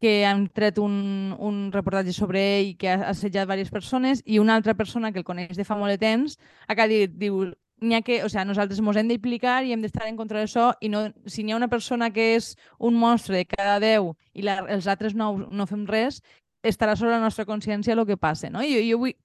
que 0.00 0.24
han 0.28 0.46
tret 0.52 0.78
un, 0.78 1.34
un 1.38 1.70
reportatge 1.72 2.12
sobre 2.12 2.42
ell 2.58 2.72
que 2.76 2.92
ha 2.92 3.10
assetjat 3.10 3.48
diverses 3.48 3.72
persones 3.72 4.22
i 4.24 4.38
una 4.38 4.56
altra 4.56 4.74
persona 4.74 5.12
que 5.12 5.22
el 5.22 5.28
coneix 5.28 5.56
de 5.56 5.64
fa 5.64 5.78
molt 5.80 5.94
de 5.94 6.00
temps 6.02 6.38
acá 6.68 6.88
dit, 6.90 7.12
diu, 7.16 7.46
ha 7.92 8.02
que, 8.02 8.22
o 8.24 8.28
sea, 8.28 8.44
nosaltres 8.44 8.80
ens 8.80 8.96
hem 8.96 9.08
d'implicar 9.08 9.62
i 9.64 9.72
hem 9.72 9.82
d'estar 9.82 10.08
en 10.08 10.16
contra 10.16 10.40
d'això 10.40 10.72
i 10.80 10.88
no, 10.88 11.08
si 11.26 11.42
n'hi 11.42 11.52
ha 11.52 11.60
una 11.60 11.68
persona 11.68 12.10
que 12.12 12.34
és 12.36 12.54
un 12.78 12.94
monstre 12.96 13.36
de 13.36 13.44
cada 13.48 13.80
10 13.80 14.12
i 14.34 14.44
la, 14.46 14.60
els 14.68 14.86
altres 14.86 15.14
no, 15.14 15.34
no 15.50 15.66
fem 15.66 15.84
res, 15.88 16.22
estarà 16.64 16.96
sobre 16.96 17.12
la 17.12 17.20
nostra 17.20 17.44
consciència 17.44 17.92
el 17.92 18.06
que 18.06 18.16
passa, 18.16 18.48
no? 18.50 18.62
I 18.62 18.72
jo, 18.76 18.84
jo 18.88 19.00
vull... 19.02 19.16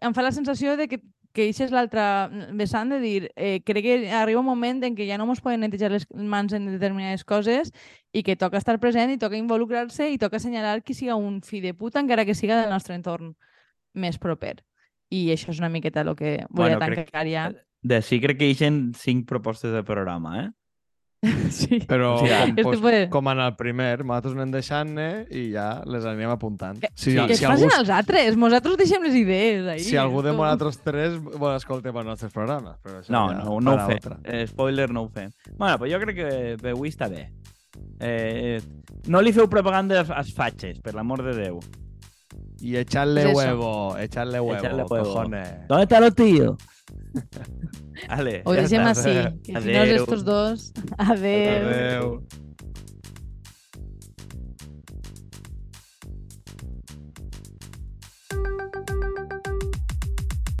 Em 0.00 0.14
fa 0.16 0.22
la 0.22 0.32
sensació 0.32 0.78
de 0.78 0.86
que 0.88 1.00
que 1.32 1.44
això 1.48 1.64
és 1.64 1.70
l'altra 1.70 2.28
vessant 2.58 2.90
de 2.90 2.98
dir, 3.00 3.30
eh, 3.36 3.60
crec 3.64 3.84
que 3.84 4.10
arriba 4.12 4.40
un 4.40 4.46
moment 4.46 4.82
en 4.84 4.96
què 4.96 5.06
ja 5.06 5.18
no 5.18 5.28
ens 5.30 5.40
poden 5.40 5.60
netejar 5.62 5.90
les 5.92 6.06
mans 6.12 6.52
en 6.52 6.66
determinades 6.66 7.24
coses 7.24 7.70
i 8.12 8.22
que 8.26 8.36
toca 8.36 8.58
estar 8.58 8.78
present 8.82 9.12
i 9.14 9.18
toca 9.18 9.36
involucrar-se 9.38 10.08
i 10.10 10.18
toca 10.18 10.36
assenyalar 10.40 10.82
qui 10.82 10.94
siga 10.94 11.14
un 11.14 11.40
fill 11.42 11.62
de 11.62 11.74
puta 11.74 12.00
encara 12.00 12.24
que 12.26 12.34
siga 12.34 12.60
del 12.60 12.70
nostre 12.70 12.94
entorn 12.98 13.36
més 13.94 14.18
proper. 14.18 14.56
I 15.10 15.30
això 15.34 15.50
és 15.50 15.58
una 15.58 15.68
miqueta 15.70 16.02
el 16.02 16.14
que 16.16 16.46
volia 16.50 16.76
Bueno, 16.78 16.80
crec- 16.86 17.04
tancar 17.10 17.26
ja. 17.26 17.48
De 17.82 18.02
sí 18.02 18.20
crec 18.20 18.38
que 18.38 18.50
hi 18.50 18.56
ha 18.64 18.70
cinc 18.98 19.26
propostes 19.26 19.72
de 19.72 19.82
programa, 19.82 20.44
eh? 20.44 20.48
Sí. 21.50 21.80
Però 21.84 22.14
O 22.14 22.18
sigui, 22.22 22.30
com, 22.32 22.48
este 22.50 22.62
pues, 22.62 22.80
puede- 22.80 23.08
com 23.10 23.28
en 23.28 23.40
el 23.44 23.54
primer, 23.56 24.04
nosaltres 24.04 24.34
anem 24.36 24.52
deixant-ne 24.54 25.08
i 25.30 25.50
ja 25.52 25.82
les 25.84 26.06
anirem 26.08 26.30
apuntant. 26.32 26.78
Si, 26.94 27.10
sí. 27.10 27.16
Que 27.18 27.34
es 27.34 27.40
si, 27.42 27.44
facin 27.44 27.66
algú, 27.68 27.80
els 27.82 27.90
altres, 27.92 28.36
nosaltres 28.40 28.78
deixem 28.80 29.02
les 29.04 29.18
idees. 29.18 29.66
Ahí. 29.68 29.80
si 29.84 29.96
algú 30.00 30.22
de 30.22 30.32
nosaltres 30.32 30.78
tres 30.84 31.18
vol 31.20 31.54
escoltar 31.56 31.92
els 31.94 32.06
nostres 32.06 32.32
programes. 32.32 32.78
Però 32.82 33.02
això 33.02 33.12
No, 33.12 33.26
ja 33.32 33.42
no, 33.44 33.58
no 33.60 33.74
ho 33.74 33.86
fem. 33.90 34.16
Eh, 34.24 34.46
spoiler, 34.48 34.88
no 34.90 35.02
ho 35.02 35.08
fem. 35.12 35.30
Bueno, 35.58 35.76
però 35.78 35.90
jo 35.92 36.00
crec 36.06 36.16
que 36.16 36.70
avui 36.72 36.88
està 36.88 37.10
bé. 37.12 37.26
Eh, 38.00 38.60
no 39.08 39.20
li 39.20 39.32
feu 39.36 39.48
propaganda 39.48 40.00
als, 40.00 40.10
als 40.10 40.32
fatxes, 40.32 40.80
per 40.80 40.94
l'amor 40.94 41.22
de 41.26 41.34
Déu. 41.36 41.60
Y 42.62 42.76
echarle 42.76 43.32
huevo, 43.34 43.96
echarle 43.98 44.38
huevo, 44.40 44.58
Echarle 44.58 44.84
huevo. 44.84 45.04
cojones. 45.04 45.66
¿Dónde 45.68 45.84
está 45.84 45.98
los 46.00 46.14
tíos? 46.14 46.56
Vale, 48.08 48.42
Ho 48.46 48.54
ja 48.54 48.60
deixem 48.64 48.84
està. 48.86 49.10
així. 49.10 49.42
Que 49.46 49.60
si 49.62 49.72
no, 49.72 49.80
Adeu. 49.82 49.96
estos 50.04 50.24
dos... 50.24 50.72
Adeu. 50.98 51.66
Adeu. 51.66 52.22